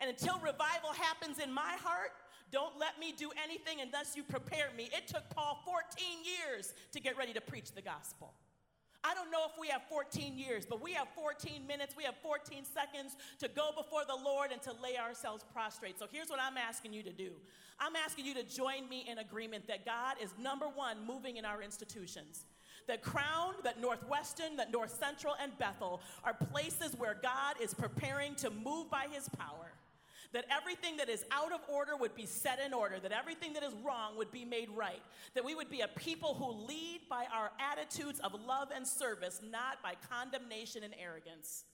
And 0.00 0.10
until 0.10 0.36
revival 0.36 0.92
happens 0.92 1.38
in 1.38 1.50
my 1.50 1.76
heart, 1.80 2.12
don't 2.50 2.78
let 2.78 2.98
me 2.98 3.12
do 3.16 3.30
anything 3.42 3.80
unless 3.80 4.16
you 4.16 4.22
prepare 4.22 4.68
me. 4.76 4.90
It 4.92 5.08
took 5.08 5.28
Paul 5.30 5.60
14 5.64 6.06
years 6.24 6.74
to 6.92 7.00
get 7.00 7.16
ready 7.16 7.32
to 7.32 7.40
preach 7.40 7.72
the 7.72 7.82
gospel. 7.82 8.34
I 9.08 9.14
don't 9.14 9.30
know 9.30 9.46
if 9.46 9.58
we 9.58 9.68
have 9.68 9.82
14 9.88 10.36
years, 10.36 10.66
but 10.68 10.82
we 10.82 10.92
have 10.92 11.08
14 11.14 11.66
minutes, 11.66 11.94
we 11.96 12.04
have 12.04 12.16
14 12.22 12.62
seconds 12.64 13.16
to 13.38 13.48
go 13.48 13.70
before 13.74 14.02
the 14.06 14.14
Lord 14.14 14.52
and 14.52 14.60
to 14.62 14.72
lay 14.82 14.98
ourselves 14.98 15.46
prostrate. 15.50 15.98
So 15.98 16.06
here's 16.10 16.28
what 16.28 16.38
I'm 16.40 16.58
asking 16.58 16.92
you 16.92 17.02
to 17.04 17.12
do 17.12 17.30
I'm 17.80 17.96
asking 17.96 18.26
you 18.26 18.34
to 18.34 18.42
join 18.42 18.86
me 18.88 19.06
in 19.08 19.18
agreement 19.18 19.66
that 19.68 19.86
God 19.86 20.16
is 20.22 20.34
number 20.38 20.66
one, 20.66 20.98
moving 21.06 21.38
in 21.38 21.46
our 21.46 21.62
institutions. 21.62 22.44
That 22.86 23.02
Crown, 23.02 23.54
that 23.64 23.80
Northwestern, 23.80 24.56
that 24.56 24.72
North 24.72 24.98
Central, 24.98 25.34
and 25.42 25.56
Bethel 25.58 26.00
are 26.24 26.34
places 26.34 26.94
where 26.98 27.16
God 27.22 27.56
is 27.62 27.72
preparing 27.72 28.34
to 28.36 28.50
move 28.50 28.90
by 28.90 29.06
his 29.10 29.28
power 29.30 29.72
that 30.32 30.44
everything 30.50 30.96
that 30.98 31.08
is 31.08 31.24
out 31.30 31.52
of 31.52 31.60
order 31.68 31.96
would 31.96 32.14
be 32.14 32.26
set 32.26 32.58
in 32.64 32.74
order, 32.74 32.98
that 33.00 33.12
everything 33.12 33.54
that 33.54 33.62
is 33.62 33.72
wrong 33.84 34.16
would 34.16 34.30
be 34.30 34.44
made 34.44 34.68
right, 34.70 35.02
that 35.34 35.44
we 35.44 35.54
would 35.54 35.70
be 35.70 35.80
a 35.80 35.88
people 35.88 36.34
who 36.34 36.66
lead 36.66 37.00
by 37.08 37.24
our 37.32 37.50
attitudes 37.58 38.20
of 38.20 38.34
love 38.46 38.68
and 38.74 38.86
service, 38.86 39.40
not 39.50 39.82
by 39.82 39.94
condemnation 40.10 40.82
and 40.82 40.94
arrogance. 41.02 41.64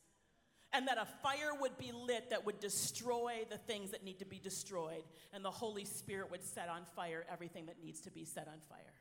And 0.72 0.88
that 0.88 0.98
a 0.98 1.06
fire 1.22 1.52
would 1.60 1.78
be 1.78 1.92
lit 1.92 2.30
that 2.30 2.44
would 2.44 2.58
destroy 2.58 3.44
the 3.48 3.58
things 3.58 3.90
that 3.90 4.04
need 4.04 4.18
to 4.18 4.24
be 4.24 4.38
destroyed, 4.38 5.04
and 5.32 5.44
the 5.44 5.50
Holy 5.50 5.84
Spirit 5.84 6.30
would 6.30 6.42
set 6.42 6.68
on 6.68 6.84
fire 6.96 7.24
everything 7.30 7.66
that 7.66 7.76
needs 7.82 8.00
to 8.02 8.10
be 8.10 8.24
set 8.24 8.48
on 8.48 8.58
fire. 8.68 8.94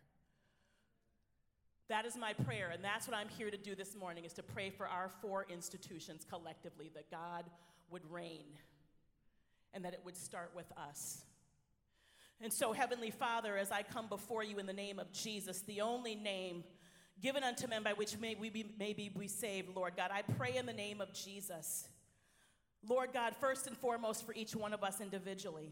That 1.89 2.05
is 2.05 2.15
my 2.15 2.33
prayer, 2.33 2.69
and 2.73 2.83
that's 2.83 3.07
what 3.07 3.17
I'm 3.17 3.27
here 3.27 3.51
to 3.51 3.57
do 3.57 3.75
this 3.75 3.95
morning 3.95 4.23
is 4.23 4.33
to 4.33 4.43
pray 4.43 4.69
for 4.69 4.87
our 4.87 5.09
four 5.21 5.45
institutions 5.49 6.25
collectively 6.27 6.91
that 6.95 7.11
God 7.11 7.45
would 7.89 8.09
reign 8.09 8.45
and 9.73 9.86
that 9.86 9.93
it 9.93 10.01
would 10.03 10.17
start 10.17 10.51
with 10.55 10.71
us. 10.77 11.23
And 12.41 12.51
so, 12.51 12.73
Heavenly 12.73 13.12
Father, 13.12 13.57
as 13.57 13.71
I 13.71 13.83
come 13.83 14.07
before 14.07 14.43
you 14.43 14.59
in 14.59 14.65
the 14.65 14.73
name 14.73 14.99
of 14.99 15.12
Jesus, 15.12 15.62
the 15.62 15.81
only 15.81 16.15
name 16.15 16.63
given 17.21 17.43
unto 17.43 17.67
men 17.67 17.83
by 17.83 17.93
which 17.93 18.19
may 18.19 18.36
we 18.36 18.49
be, 18.49 18.65
may 18.77 18.93
be 18.93 19.09
saved, 19.27 19.75
Lord 19.75 19.93
God, 19.95 20.12
I 20.12 20.23
pray 20.33 20.57
in 20.57 20.65
the 20.65 20.73
name 20.73 20.99
of 20.99 21.13
Jesus. 21.13 21.88
Lord 22.88 23.13
God, 23.13 23.33
first 23.39 23.67
and 23.67 23.77
foremost 23.77 24.25
for 24.25 24.33
each 24.33 24.55
one 24.55 24.73
of 24.73 24.83
us 24.83 24.99
individually. 24.99 25.71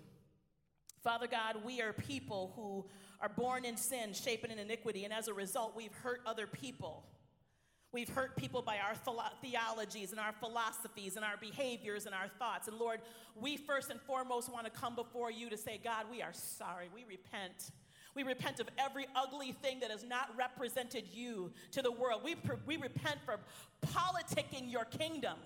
Father 1.04 1.28
God, 1.28 1.58
we 1.66 1.82
are 1.82 1.94
people 1.94 2.54
who 2.56 2.86
are 3.20 3.30
born 3.30 3.66
in 3.66 3.76
sin, 3.76 4.14
shapen 4.14 4.52
in 4.52 4.60
iniquity, 4.60 5.04
and 5.04 5.14
as 5.14 5.28
a 5.28 5.34
result, 5.34 5.76
we've 5.76 5.94
hurt 6.04 6.22
other 6.26 6.48
people. 6.48 7.04
We've 7.94 8.10
hurt 8.10 8.38
people 8.38 8.62
by 8.62 8.78
our 8.78 8.96
theologies 9.42 10.12
and 10.12 10.20
our 10.20 10.32
philosophies 10.32 11.18
and 11.18 11.26
our 11.26 11.36
behaviors 11.36 12.06
and 12.06 12.16
our 12.16 12.30
thoughts. 12.40 12.70
And 12.70 12.78
Lord, 12.78 13.02
we 13.36 13.58
first 13.58 13.90
and 13.90 14.00
foremost 14.02 14.52
want 14.52 14.66
to 14.66 14.72
come 14.72 14.96
before 14.96 15.30
you 15.30 15.50
to 15.50 15.58
say, 15.58 15.80
God, 15.84 16.06
we 16.10 16.22
are 16.22 16.32
sorry. 16.32 16.90
We 16.94 17.04
repent. 17.04 17.72
We 18.16 18.24
repent 18.24 18.62
of 18.62 18.70
every 18.78 19.08
ugly 19.14 19.52
thing 19.52 19.82
that 19.82 19.92
has 19.92 20.06
not 20.06 20.30
represented 20.38 21.06
you 21.14 21.52
to 21.72 21.82
the 21.82 21.92
world. 21.92 22.22
We, 22.24 22.36
we 22.66 22.78
repent 22.78 23.18
for 23.26 23.40
politicking 23.86 24.72
your 24.72 24.86
kingdom. 24.86 25.38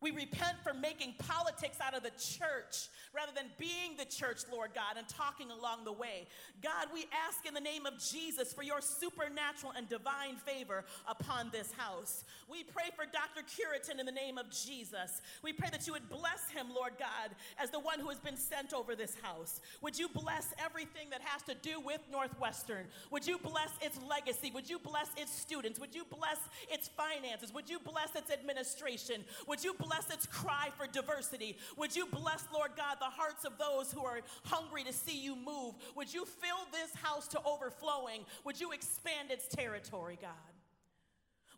We 0.00 0.12
repent 0.12 0.58
for 0.62 0.72
making 0.72 1.14
politics 1.18 1.78
out 1.82 1.96
of 1.96 2.04
the 2.04 2.10
church 2.10 2.88
rather 3.12 3.32
than 3.34 3.46
being 3.58 3.96
the 3.98 4.04
church, 4.04 4.42
Lord 4.52 4.70
God, 4.72 4.96
and 4.96 5.08
talking 5.08 5.50
along 5.50 5.84
the 5.84 5.92
way. 5.92 6.28
God, 6.62 6.86
we 6.94 7.06
ask 7.26 7.44
in 7.46 7.52
the 7.52 7.60
name 7.60 7.84
of 7.84 7.94
Jesus 7.98 8.52
for 8.52 8.62
your 8.62 8.80
supernatural 8.80 9.72
and 9.76 9.88
divine 9.88 10.36
favor 10.36 10.84
upon 11.08 11.50
this 11.50 11.72
house. 11.72 12.22
We 12.48 12.62
pray 12.62 12.90
for 12.94 13.06
Dr. 13.06 13.42
Cureton 13.42 13.98
in 13.98 14.06
the 14.06 14.12
name 14.12 14.38
of 14.38 14.50
Jesus. 14.50 15.20
We 15.42 15.52
pray 15.52 15.68
that 15.70 15.86
you 15.86 15.94
would 15.94 16.08
bless 16.08 16.48
him, 16.48 16.68
Lord 16.72 16.92
God, 16.98 17.34
as 17.58 17.70
the 17.70 17.80
one 17.80 17.98
who 17.98 18.08
has 18.08 18.20
been 18.20 18.36
sent 18.36 18.72
over 18.72 18.94
this 18.94 19.16
house. 19.20 19.60
Would 19.82 19.98
you 19.98 20.08
bless 20.08 20.54
everything 20.64 21.10
that 21.10 21.22
has 21.22 21.42
to 21.42 21.54
do 21.54 21.80
with 21.80 22.00
Northwestern? 22.10 22.86
Would 23.10 23.26
you 23.26 23.38
bless 23.38 23.70
its 23.80 23.98
legacy? 24.08 24.52
Would 24.54 24.70
you 24.70 24.78
bless 24.78 25.10
its 25.16 25.34
students? 25.34 25.80
Would 25.80 25.94
you 25.94 26.04
bless 26.04 26.38
its 26.70 26.86
finances? 26.86 27.52
Would 27.52 27.68
you 27.68 27.80
bless 27.80 28.14
its 28.14 28.30
administration? 28.30 29.24
Would 29.48 29.64
you 29.64 29.74
bless 29.74 29.87
its 30.10 30.26
cry 30.26 30.70
for 30.76 30.86
diversity. 30.86 31.56
Would 31.76 31.94
you 31.94 32.06
bless, 32.06 32.44
Lord 32.52 32.70
God, 32.76 32.96
the 33.00 33.06
hearts 33.06 33.44
of 33.44 33.58
those 33.58 33.92
who 33.92 34.04
are 34.04 34.20
hungry 34.44 34.84
to 34.84 34.92
see 34.92 35.18
you 35.18 35.36
move? 35.36 35.74
Would 35.96 36.12
you 36.12 36.24
fill 36.24 36.66
this 36.72 36.94
house 37.02 37.28
to 37.28 37.40
overflowing? 37.44 38.24
Would 38.44 38.60
you 38.60 38.72
expand 38.72 39.30
its 39.30 39.48
territory, 39.48 40.18
God? 40.20 40.30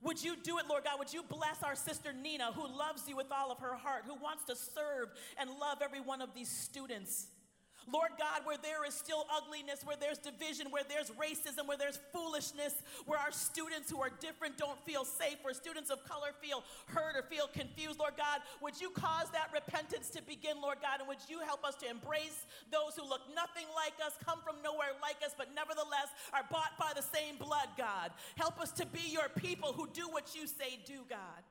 Would 0.03 0.23
you 0.23 0.35
do 0.43 0.59
it, 0.59 0.65
Lord 0.69 0.85
God? 0.85 0.99
Would 0.99 1.13
you 1.13 1.23
bless 1.23 1.63
our 1.63 1.75
sister 1.75 2.13
Nina, 2.13 2.53
who 2.53 2.67
loves 2.67 3.09
you 3.09 3.17
with 3.17 3.31
all 3.31 3.53
of 3.53 3.59
her 3.59 3.75
heart, 3.75 4.05
who 4.07 4.15
wants 4.15 4.45
to 4.45 4.57
serve 4.57 5.11
and 5.39 5.51
love 5.61 5.79
every 5.83 6.01
one 6.01 6.23
of 6.23 6.35
these 6.35 6.49
students? 6.49 7.27
Lord 7.93 8.11
God, 8.19 8.43
where 8.45 8.57
there 8.57 8.85
is 8.85 8.95
still 8.95 9.27
ugliness, 9.35 9.85
where 9.85 9.97
there's 9.97 10.19
division, 10.19 10.71
where 10.71 10.85
there's 10.89 11.11
racism, 11.13 11.67
where 11.67 11.77
there's 11.77 11.99
foolishness, 12.13 12.75
where 13.07 13.19
our 13.19 13.33
students 13.33 13.91
who 13.91 14.01
are 14.01 14.11
different 14.21 14.57
don't 14.57 14.79
feel 14.85 15.05
safe, 15.05 15.37
where 15.43 15.55
students 15.55 15.91
of 15.91 16.05
color 16.05 16.31
feel 16.41 16.63
hurt 16.87 17.17
or 17.17 17.23
feel 17.23 17.49
confused, 17.49 17.99
Lord 17.99 18.15
God, 18.17 18.41
would 18.63 18.81
you 18.81 18.91
cause 18.91 19.31
that 19.33 19.51
repentance 19.53 20.11
to 20.11 20.23
begin, 20.23 20.61
Lord 20.61 20.79
God, 20.81 21.01
and 21.01 21.09
would 21.09 21.23
you 21.29 21.41
help 21.41 21.65
us 21.65 21.75
to 21.77 21.89
embrace 21.89 22.47
those 22.71 22.95
who 22.97 23.09
look 23.09 23.23
nothing 23.35 23.67
like 23.75 23.95
us, 24.05 24.15
come 24.25 24.41
from 24.45 24.57
nowhere 24.63 24.95
like 25.03 25.19
us, 25.25 25.35
but 25.37 25.49
nevertheless 25.55 26.09
are 26.33 26.45
bought 26.51 26.79
by 26.79 26.93
the 26.95 27.03
same 27.03 27.37
blood, 27.37 27.69
God? 27.77 28.11
Help 28.37 28.61
us 28.61 28.71
to 28.73 28.87
be 28.87 29.11
your 29.11 29.29
people 29.37 29.73
who 29.73 29.89
do 29.93 30.09
what 30.09 30.35
you 30.35 30.47
say 30.47 30.79
do, 30.87 31.01
God. 31.09 31.43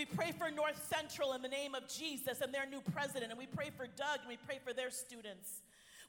We 0.00 0.06
pray 0.06 0.32
for 0.32 0.50
North 0.50 0.82
Central 0.88 1.34
in 1.34 1.42
the 1.42 1.48
name 1.48 1.74
of 1.74 1.86
Jesus 1.86 2.40
and 2.40 2.54
their 2.54 2.64
new 2.64 2.80
president, 2.80 3.32
and 3.32 3.38
we 3.38 3.44
pray 3.44 3.68
for 3.68 3.86
Doug 3.86 4.20
and 4.20 4.28
we 4.28 4.38
pray 4.46 4.58
for 4.64 4.72
their 4.72 4.90
students. 4.90 5.60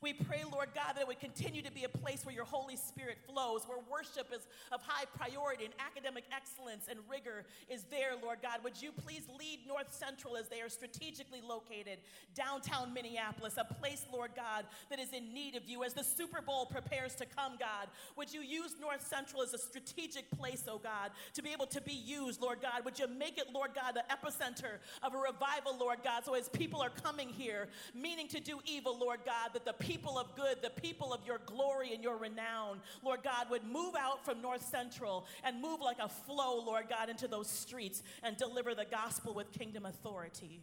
We 0.01 0.13
pray, 0.13 0.41
Lord 0.51 0.69
God, 0.73 0.95
that 0.95 1.01
it 1.01 1.07
would 1.07 1.19
continue 1.19 1.61
to 1.61 1.71
be 1.71 1.83
a 1.83 1.89
place 1.89 2.25
where 2.25 2.33
your 2.33 2.45
Holy 2.45 2.75
Spirit 2.75 3.19
flows, 3.29 3.67
where 3.67 3.77
worship 3.89 4.33
is 4.33 4.47
of 4.71 4.81
high 4.81 5.05
priority 5.15 5.65
and 5.65 5.73
academic 5.79 6.23
excellence 6.35 6.87
and 6.89 6.99
rigor 7.07 7.45
is 7.69 7.83
there, 7.91 8.13
Lord 8.21 8.39
God. 8.41 8.63
Would 8.63 8.81
you 8.81 8.91
please 8.91 9.27
lead 9.37 9.59
North 9.67 9.93
Central 9.93 10.37
as 10.37 10.47
they 10.49 10.59
are 10.59 10.69
strategically 10.69 11.41
located 11.47 11.99
downtown 12.33 12.95
Minneapolis, 12.95 13.57
a 13.57 13.73
place, 13.75 14.07
Lord 14.11 14.31
God, 14.35 14.65
that 14.89 14.99
is 14.99 15.13
in 15.13 15.35
need 15.35 15.55
of 15.55 15.69
you 15.69 15.83
as 15.83 15.93
the 15.93 16.03
Super 16.03 16.41
Bowl 16.41 16.65
prepares 16.65 17.13
to 17.15 17.27
come, 17.27 17.57
God. 17.59 17.87
Would 18.17 18.33
you 18.33 18.41
use 18.41 18.73
North 18.81 19.05
Central 19.05 19.43
as 19.43 19.53
a 19.53 19.59
strategic 19.59 20.31
place, 20.31 20.63
oh 20.67 20.79
God, 20.79 21.11
to 21.35 21.43
be 21.43 21.51
able 21.51 21.67
to 21.67 21.81
be 21.81 21.93
used, 21.93 22.41
Lord 22.41 22.57
God? 22.59 22.85
Would 22.85 22.97
you 22.97 23.07
make 23.07 23.37
it, 23.37 23.53
Lord 23.53 23.71
God, 23.75 23.93
the 23.93 24.03
epicenter 24.09 24.79
of 25.03 25.13
a 25.13 25.17
revival, 25.17 25.77
Lord 25.79 25.99
God, 26.03 26.25
so 26.25 26.33
as 26.33 26.49
people 26.49 26.81
are 26.81 26.89
coming 26.89 27.29
here, 27.29 27.67
meaning 27.93 28.27
to 28.29 28.39
do 28.39 28.61
evil, 28.65 28.97
Lord 28.97 29.19
God, 29.25 29.51
that 29.53 29.63
the 29.63 29.73
people 29.73 29.90
people 29.91 30.17
of 30.17 30.33
good, 30.35 30.57
the 30.61 30.69
people 30.69 31.13
of 31.13 31.19
your 31.25 31.39
glory 31.45 31.93
and 31.93 32.01
your 32.01 32.17
renown, 32.17 32.79
Lord 33.03 33.23
God, 33.23 33.49
would 33.49 33.63
move 33.65 33.93
out 33.99 34.23
from 34.23 34.41
North 34.41 34.65
Central 34.65 35.25
and 35.43 35.61
move 35.61 35.81
like 35.81 35.97
a 35.99 36.07
flow, 36.07 36.63
Lord 36.63 36.85
God, 36.89 37.09
into 37.09 37.27
those 37.27 37.49
streets 37.49 38.01
and 38.23 38.37
deliver 38.37 38.73
the 38.73 38.85
gospel 38.85 39.33
with 39.33 39.51
kingdom 39.51 39.85
authority. 39.85 40.61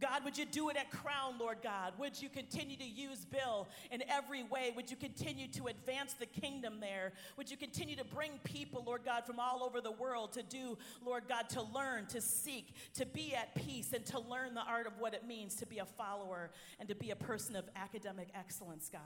God, 0.00 0.24
would 0.24 0.38
you 0.38 0.46
do 0.46 0.70
it 0.70 0.76
at 0.76 0.90
Crown, 0.90 1.34
Lord 1.38 1.58
God? 1.62 1.92
Would 1.98 2.20
you 2.20 2.28
continue 2.28 2.76
to 2.76 2.84
use 2.84 3.24
Bill 3.24 3.68
in 3.90 4.02
every 4.08 4.42
way? 4.42 4.72
Would 4.74 4.90
you 4.90 4.96
continue 4.96 5.46
to 5.48 5.66
advance 5.66 6.14
the 6.14 6.26
kingdom 6.26 6.80
there? 6.80 7.12
Would 7.36 7.50
you 7.50 7.56
continue 7.56 7.96
to 7.96 8.04
bring 8.04 8.32
people, 8.44 8.82
Lord 8.86 9.02
God, 9.04 9.26
from 9.26 9.38
all 9.38 9.62
over 9.62 9.80
the 9.80 9.90
world 9.90 10.32
to 10.34 10.42
do, 10.42 10.78
Lord 11.04 11.24
God, 11.28 11.48
to 11.50 11.62
learn, 11.62 12.06
to 12.06 12.20
seek, 12.20 12.74
to 12.94 13.04
be 13.04 13.34
at 13.34 13.54
peace, 13.54 13.92
and 13.92 14.04
to 14.06 14.18
learn 14.18 14.54
the 14.54 14.62
art 14.62 14.86
of 14.86 14.94
what 14.98 15.12
it 15.12 15.26
means 15.26 15.56
to 15.56 15.66
be 15.66 15.78
a 15.78 15.84
follower 15.84 16.50
and 16.78 16.88
to 16.88 16.94
be 16.94 17.10
a 17.10 17.16
person 17.16 17.54
of 17.54 17.64
academic 17.76 18.28
excellence, 18.34 18.88
God? 18.90 19.00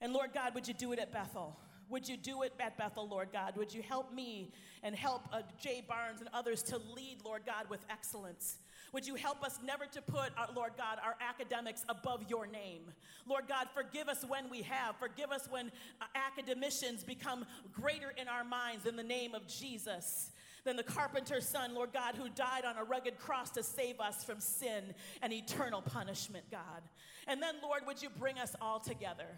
And 0.00 0.12
Lord 0.12 0.30
God, 0.34 0.54
would 0.54 0.68
you 0.68 0.74
do 0.74 0.92
it 0.92 0.98
at 0.98 1.12
Bethel? 1.12 1.56
Would 1.88 2.08
you 2.08 2.16
do 2.16 2.42
it 2.42 2.52
at 2.60 2.78
Bethel, 2.78 3.08
Lord 3.08 3.28
God? 3.32 3.56
Would 3.56 3.74
you 3.74 3.82
help 3.82 4.12
me 4.14 4.52
and 4.82 4.94
help 4.94 5.28
uh, 5.32 5.42
Jay 5.60 5.84
Barnes 5.86 6.20
and 6.20 6.30
others 6.32 6.62
to 6.64 6.78
lead, 6.94 7.18
Lord 7.24 7.42
God, 7.44 7.68
with 7.68 7.84
excellence? 7.90 8.58
Would 8.92 9.06
you 9.06 9.14
help 9.14 9.44
us 9.44 9.58
never 9.64 9.86
to 9.86 10.02
put, 10.02 10.30
our, 10.36 10.48
Lord 10.54 10.72
God, 10.76 10.98
our 11.04 11.16
academics 11.20 11.84
above 11.88 12.24
your 12.28 12.46
name? 12.46 12.82
Lord 13.26 13.44
God, 13.48 13.68
forgive 13.74 14.08
us 14.08 14.24
when 14.26 14.50
we 14.50 14.62
have. 14.62 14.96
Forgive 14.96 15.30
us 15.30 15.48
when 15.50 15.70
uh, 16.00 16.04
academicians 16.14 17.04
become 17.04 17.44
greater 17.72 18.12
in 18.20 18.28
our 18.28 18.44
minds 18.44 18.86
in 18.86 18.96
the 18.96 19.02
name 19.02 19.34
of 19.34 19.46
Jesus 19.46 20.30
than 20.64 20.76
the 20.76 20.82
carpenter's 20.82 21.46
son, 21.46 21.74
Lord 21.74 21.92
God, 21.92 22.14
who 22.14 22.28
died 22.28 22.64
on 22.64 22.76
a 22.76 22.84
rugged 22.84 23.18
cross 23.18 23.50
to 23.50 23.62
save 23.62 24.00
us 24.00 24.24
from 24.24 24.40
sin 24.40 24.94
and 25.22 25.32
eternal 25.32 25.82
punishment, 25.82 26.44
God. 26.50 26.82
And 27.26 27.42
then, 27.42 27.56
Lord, 27.62 27.82
would 27.86 28.02
you 28.02 28.08
bring 28.10 28.38
us 28.38 28.56
all 28.60 28.80
together? 28.80 29.28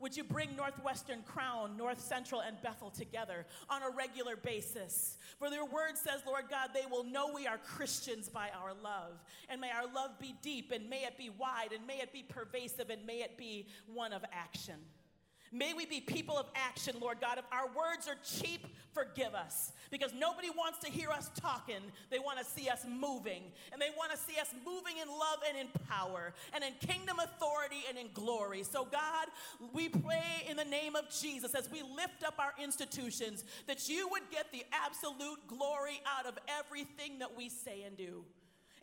Would 0.00 0.16
you 0.16 0.24
bring 0.24 0.56
Northwestern 0.56 1.22
Crown, 1.22 1.76
North 1.76 2.00
Central, 2.00 2.40
and 2.40 2.60
Bethel 2.60 2.90
together 2.90 3.46
on 3.70 3.82
a 3.82 3.90
regular 3.90 4.36
basis? 4.36 5.16
For 5.38 5.48
your 5.48 5.66
word 5.66 5.96
says, 5.96 6.22
Lord 6.26 6.44
God, 6.50 6.70
they 6.74 6.86
will 6.90 7.04
know 7.04 7.30
we 7.32 7.46
are 7.46 7.58
Christians 7.58 8.28
by 8.28 8.48
our 8.50 8.72
love. 8.82 9.22
And 9.48 9.60
may 9.60 9.70
our 9.70 9.86
love 9.92 10.18
be 10.18 10.34
deep, 10.42 10.72
and 10.72 10.90
may 10.90 11.04
it 11.04 11.16
be 11.16 11.30
wide, 11.30 11.72
and 11.72 11.86
may 11.86 11.98
it 12.00 12.12
be 12.12 12.24
pervasive, 12.24 12.90
and 12.90 13.06
may 13.06 13.18
it 13.22 13.38
be 13.38 13.66
one 13.86 14.12
of 14.12 14.24
action. 14.32 14.76
May 15.52 15.74
we 15.74 15.84
be 15.84 16.00
people 16.00 16.38
of 16.38 16.46
action, 16.54 16.96
Lord 16.98 17.20
God. 17.20 17.36
If 17.36 17.44
our 17.52 17.66
words 17.66 18.08
are 18.08 18.16
cheap, 18.24 18.66
forgive 18.94 19.34
us. 19.34 19.72
Because 19.90 20.14
nobody 20.14 20.48
wants 20.48 20.78
to 20.78 20.90
hear 20.90 21.10
us 21.10 21.30
talking. 21.36 21.82
They 22.10 22.18
want 22.18 22.38
to 22.38 22.44
see 22.44 22.70
us 22.70 22.86
moving. 22.88 23.42
And 23.70 23.80
they 23.80 23.90
want 23.96 24.12
to 24.12 24.16
see 24.16 24.40
us 24.40 24.48
moving 24.64 24.96
in 25.02 25.08
love 25.08 25.40
and 25.46 25.58
in 25.58 25.68
power 25.86 26.32
and 26.54 26.64
in 26.64 26.72
kingdom 26.80 27.18
authority 27.18 27.84
and 27.86 27.98
in 27.98 28.08
glory. 28.14 28.62
So, 28.62 28.86
God, 28.90 29.28
we 29.74 29.90
pray 29.90 30.46
in 30.48 30.56
the 30.56 30.64
name 30.64 30.96
of 30.96 31.10
Jesus 31.10 31.54
as 31.54 31.70
we 31.70 31.82
lift 31.82 32.24
up 32.26 32.34
our 32.38 32.54
institutions 32.62 33.44
that 33.66 33.90
you 33.90 34.08
would 34.08 34.30
get 34.30 34.50
the 34.52 34.64
absolute 34.72 35.46
glory 35.46 36.00
out 36.18 36.24
of 36.24 36.38
everything 36.48 37.18
that 37.18 37.36
we 37.36 37.50
say 37.50 37.82
and 37.82 37.94
do. 37.94 38.24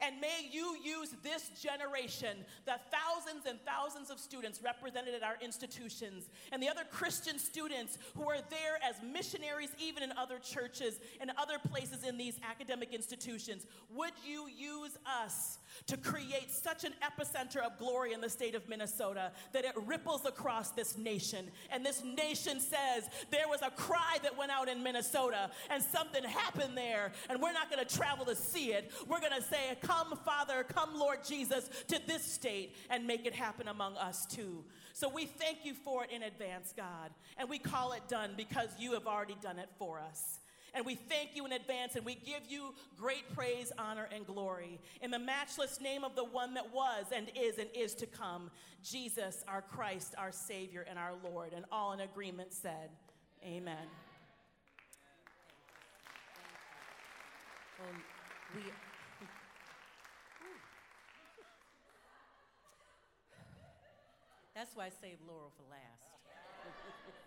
And 0.02 0.20
may 0.20 0.50
you 0.52 0.78
use 0.84 1.16
this 1.24 1.50
generation, 1.62 2.38
the 2.66 2.76
thousands 2.92 3.46
and 3.46 3.60
thousands 3.66 4.10
of 4.10 4.20
students 4.20 4.62
represented 4.64 5.14
at 5.14 5.24
our 5.24 5.38
institutions, 5.42 6.30
and 6.52 6.62
the 6.62 6.70
other 6.70 6.84
Christian 6.90 7.38
students 7.38 7.98
who 8.16 8.30
are 8.30 8.42
there 8.50 8.80
as 8.84 8.96
missionaries, 9.04 9.70
even 9.80 10.04
in 10.04 10.12
other 10.14 10.40
churches 10.40 11.00
and 11.22 11.32
other 11.38 11.60
places 11.60 12.04
in 12.04 12.18
these 12.18 12.40
academic 12.50 12.94
institutions. 12.94 13.68
Would 13.92 14.14
you 14.26 14.48
use 14.48 14.98
us 15.06 15.59
to 15.88 15.98
create 15.98 16.52
such 16.52 16.84
an 16.84 16.94
epicenter 17.04 17.58
of 17.58 17.78
glory 17.78 18.14
in 18.14 18.22
the 18.22 18.30
state 18.30 18.56
of 18.56 18.68
Minnesota 18.68 19.32
that 19.54 19.66
it 19.66 19.74
ripples 19.86 20.26
across 20.26 20.72
this 20.72 20.98
nation? 20.98 21.50
And 21.72 21.86
this 21.86 22.04
nation 22.04 22.60
says 22.60 23.10
there 23.32 23.48
was 23.48 23.62
a 23.62 23.72
cry 23.72 24.18
that 24.24 24.38
went 24.38 24.52
out 24.52 24.68
in 24.70 24.84
Minnesota, 24.84 25.52
and 25.70 25.82
something 25.82 26.24
happened 26.24 26.78
there, 26.78 27.12
and 27.30 27.42
we're 27.42 27.54
not 27.54 27.70
going 27.72 27.86
to 27.86 27.96
travel 27.96 28.26
to 28.26 28.36
see 28.36 28.74
it. 28.74 28.92
We're 29.08 29.20
going 29.20 29.40
to 29.40 29.44
say, 29.44 29.78
Come, 29.82 30.18
Father, 30.26 30.64
come, 30.64 30.98
Lord 30.98 31.24
Jesus, 31.24 31.70
to 31.88 32.00
this 32.08 32.24
state 32.24 32.76
and 32.90 33.06
make 33.06 33.26
it 33.26 33.34
happen 33.34 33.68
among 33.68 33.98
us 33.98 34.26
too. 34.26 34.64
So 34.94 35.08
we 35.08 35.26
thank 35.26 35.60
you 35.64 35.74
for 35.74 36.04
it 36.04 36.12
in 36.12 36.24
advance, 36.24 36.74
God, 36.76 37.12
and 37.38 37.50
we 37.50 37.58
call 37.58 37.94
it 37.94 38.02
done 38.08 38.34
because 38.36 38.70
you 38.78 38.94
have 38.94 39.08
already 39.08 39.38
done 39.42 39.60
it 39.60 39.70
for 39.78 40.00
us. 40.00 40.39
And 40.74 40.86
we 40.86 40.96
thank 40.96 41.36
you 41.36 41.46
in 41.46 41.52
advance 41.52 41.96
and 41.96 42.06
we 42.06 42.16
give 42.16 42.42
you 42.48 42.74
great 42.98 43.36
praise, 43.36 43.72
honor, 43.78 44.08
and 44.14 44.26
glory. 44.26 44.80
In 45.02 45.12
the 45.12 45.20
matchless 45.20 45.80
name 45.82 46.04
of 46.04 46.16
the 46.16 46.26
one 46.26 46.54
that 46.56 46.74
was 46.74 47.06
and 47.14 47.32
is 47.36 47.58
and 47.58 47.70
is 47.76 47.94
to 47.96 48.06
come, 48.06 48.52
Jesus, 48.84 49.44
our 49.48 49.62
Christ, 49.62 50.16
our 50.18 50.32
Savior, 50.32 50.86
and 50.90 51.00
our 51.00 51.14
Lord. 51.24 51.54
And 51.54 51.66
all 51.72 51.94
in 51.94 52.02
agreement 52.02 52.54
said, 52.54 52.90
Amen. 53.44 53.88
Um, 57.80 58.04
we 58.54 58.62
That's 64.56 64.76
why 64.76 64.88
I 64.88 64.90
saved 64.90 65.22
Laurel 65.26 65.52
for 65.56 65.64
last. 65.72 66.12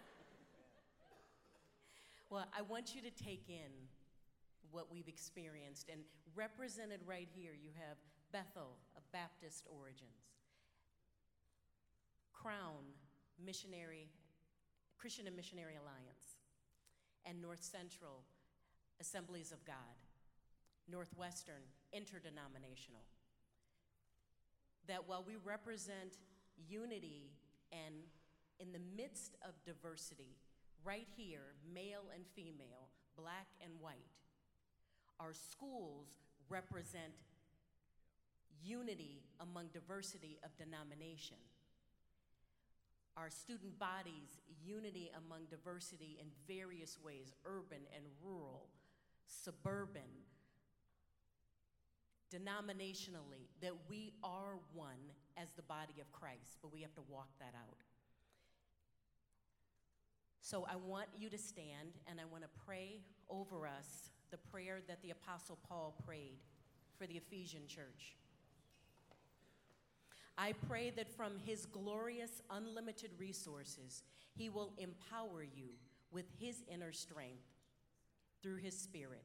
well, 2.32 2.46
I 2.56 2.62
want 2.62 2.94
you 2.94 3.02
to 3.02 3.10
take 3.10 3.50
in 3.50 3.68
what 4.70 4.90
we've 4.90 5.06
experienced. 5.06 5.90
And 5.90 6.00
represented 6.34 7.00
right 7.04 7.28
here, 7.36 7.52
you 7.52 7.68
have 7.76 7.98
Bethel, 8.32 8.78
of 8.96 9.02
Baptist 9.12 9.66
origins, 9.68 10.32
Crown, 12.32 12.88
Missionary, 13.44 14.08
Christian 14.96 15.26
and 15.26 15.36
Missionary 15.36 15.74
Alliance, 15.76 16.40
and 17.26 17.42
North 17.42 17.62
Central, 17.62 18.24
Assemblies 18.98 19.52
of 19.52 19.62
God, 19.66 20.00
Northwestern, 20.90 21.60
interdenominational. 21.92 23.04
That 24.88 25.06
while 25.06 25.22
we 25.26 25.34
represent 25.44 26.16
unity 26.66 27.34
and 27.70 27.94
in 28.58 28.72
the 28.72 28.80
midst 28.96 29.36
of 29.46 29.52
diversity, 29.66 30.38
right 30.84 31.08
here, 31.16 31.54
male 31.72 32.10
and 32.14 32.24
female, 32.34 32.88
black 33.16 33.46
and 33.62 33.72
white, 33.80 34.10
our 35.20 35.32
schools 35.32 36.08
represent 36.48 37.14
unity 38.64 39.22
among 39.40 39.68
diversity 39.72 40.38
of 40.44 40.56
denomination. 40.56 41.36
Our 43.16 43.28
student 43.28 43.78
bodies, 43.78 44.40
unity 44.64 45.10
among 45.16 45.46
diversity 45.50 46.18
in 46.20 46.26
various 46.48 46.98
ways 47.04 47.32
urban 47.44 47.82
and 47.94 48.04
rural, 48.24 48.68
suburban, 49.26 50.24
denominationally, 52.32 53.50
that 53.60 53.74
we 53.88 54.14
are 54.24 54.56
one 54.72 55.12
as 55.36 55.50
the 55.52 55.62
body 55.62 56.00
of 56.00 56.10
Christ, 56.12 56.58
but 56.62 56.72
we 56.72 56.80
have 56.80 56.94
to 56.94 57.02
walk 57.08 57.28
that 57.38 57.54
out. 57.54 57.76
So 60.44 60.66
I 60.68 60.74
want 60.74 61.06
you 61.16 61.30
to 61.30 61.38
stand 61.38 61.94
and 62.08 62.20
I 62.20 62.24
want 62.24 62.42
to 62.42 62.50
pray 62.66 62.98
over 63.30 63.64
us 63.64 64.10
the 64.32 64.38
prayer 64.38 64.80
that 64.88 65.00
the 65.00 65.10
Apostle 65.10 65.56
Paul 65.68 65.94
prayed 66.04 66.40
for 66.98 67.06
the 67.06 67.14
Ephesian 67.14 67.62
church. 67.68 68.16
I 70.36 70.52
pray 70.68 70.90
that 70.96 71.14
from 71.14 71.38
his 71.46 71.64
glorious, 71.66 72.42
unlimited 72.50 73.12
resources, 73.18 74.02
he 74.34 74.48
will 74.48 74.72
empower 74.78 75.44
you 75.44 75.68
with 76.10 76.24
his 76.40 76.64
inner 76.68 76.92
strength 76.92 77.46
through 78.42 78.56
his 78.56 78.76
Spirit. 78.76 79.24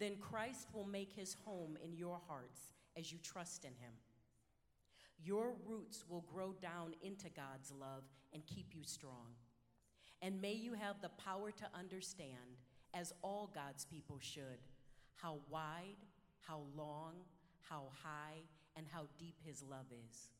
Then 0.00 0.16
Christ 0.16 0.66
will 0.74 0.86
make 0.86 1.12
his 1.12 1.36
home 1.44 1.78
in 1.82 1.96
your 1.96 2.20
hearts 2.26 2.72
as 2.98 3.12
you 3.12 3.18
trust 3.22 3.64
in 3.64 3.70
him. 3.70 3.92
Your 5.22 5.54
roots 5.64 6.04
will 6.08 6.24
grow 6.32 6.54
down 6.60 6.94
into 7.02 7.28
God's 7.30 7.70
love 7.70 8.02
and 8.32 8.44
keep 8.46 8.74
you 8.74 8.82
strong. 8.82 9.36
And 10.22 10.40
may 10.40 10.52
you 10.52 10.72
have 10.74 11.00
the 11.00 11.10
power 11.10 11.50
to 11.50 11.78
understand, 11.78 12.58
as 12.94 13.12
all 13.22 13.50
God's 13.54 13.84
people 13.84 14.18
should, 14.20 14.62
how 15.16 15.38
wide, 15.50 15.96
how 16.40 16.62
long, 16.76 17.14
how 17.68 17.88
high, 18.02 18.42
and 18.76 18.86
how 18.90 19.06
deep 19.18 19.36
his 19.44 19.62
love 19.62 19.86
is. 19.90 20.30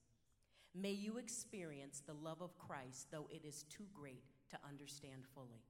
May 0.75 0.93
you 0.93 1.19
experience 1.19 2.03
the 2.05 2.15
love 2.15 2.41
of 2.41 2.59
Christ, 2.59 3.09
though 3.11 3.29
it 3.31 3.45
is 3.45 3.65
too 3.65 3.85
great 3.95 4.25
to 4.51 4.59
understand 4.69 5.23
fully. 5.35 5.63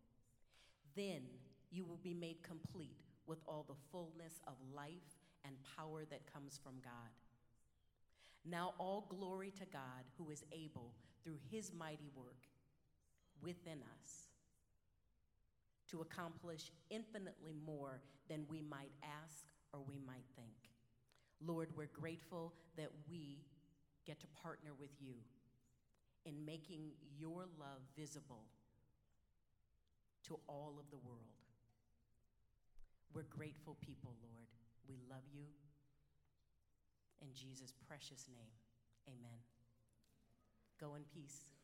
Then 0.97 1.23
you 1.71 1.85
will 1.85 2.01
be 2.03 2.15
made 2.15 2.43
complete 2.43 3.03
with 3.27 3.41
all 3.47 3.65
the 3.69 3.75
fullness 3.91 4.41
of 4.47 4.55
life 4.75 5.19
and 5.45 5.57
power 5.77 6.05
that 6.11 6.33
comes 6.33 6.59
from 6.63 6.75
God. 6.83 7.11
Now, 8.47 8.75
all 8.79 9.07
glory 9.09 9.51
to 9.59 9.67
God 9.67 10.05
who 10.19 10.31
is 10.31 10.45
able, 10.53 10.93
through 11.23 11.39
his 11.51 11.73
mighty 11.73 12.11
work 12.15 12.47
within 13.45 13.79
us, 14.01 14.11
to 15.91 16.01
accomplish 16.01 16.73
infinitely 16.91 17.55
more 17.65 18.01
than 18.29 18.45
we 18.49 18.63
might 18.63 18.91
ask 19.23 19.45
or 19.73 19.81
we 19.87 20.01
might 20.07 20.25
think. 20.35 20.71
Lord, 21.45 21.69
we're 21.77 21.93
grateful 21.93 22.55
that 22.77 22.89
we 23.09 23.39
get 24.07 24.19
to 24.21 24.27
partner 24.43 24.71
with 24.79 24.91
you 25.01 25.15
in 26.25 26.45
making 26.45 26.91
your 27.19 27.45
love 27.59 27.81
visible 27.97 28.45
to 30.27 30.39
all 30.49 30.77
of 30.79 30.91
the 30.91 30.97
world. 30.97 31.21
We're 33.13 33.29
grateful 33.31 33.77
people, 33.81 34.15
Lord. 34.23 34.49
We 34.89 34.97
love 35.09 35.23
you. 35.33 35.45
In 37.23 37.29
Jesus' 37.33 37.73
precious 37.87 38.27
name, 38.33 38.53
amen. 39.09 39.39
Go 40.81 40.95
in 40.95 41.03
peace. 41.15 41.51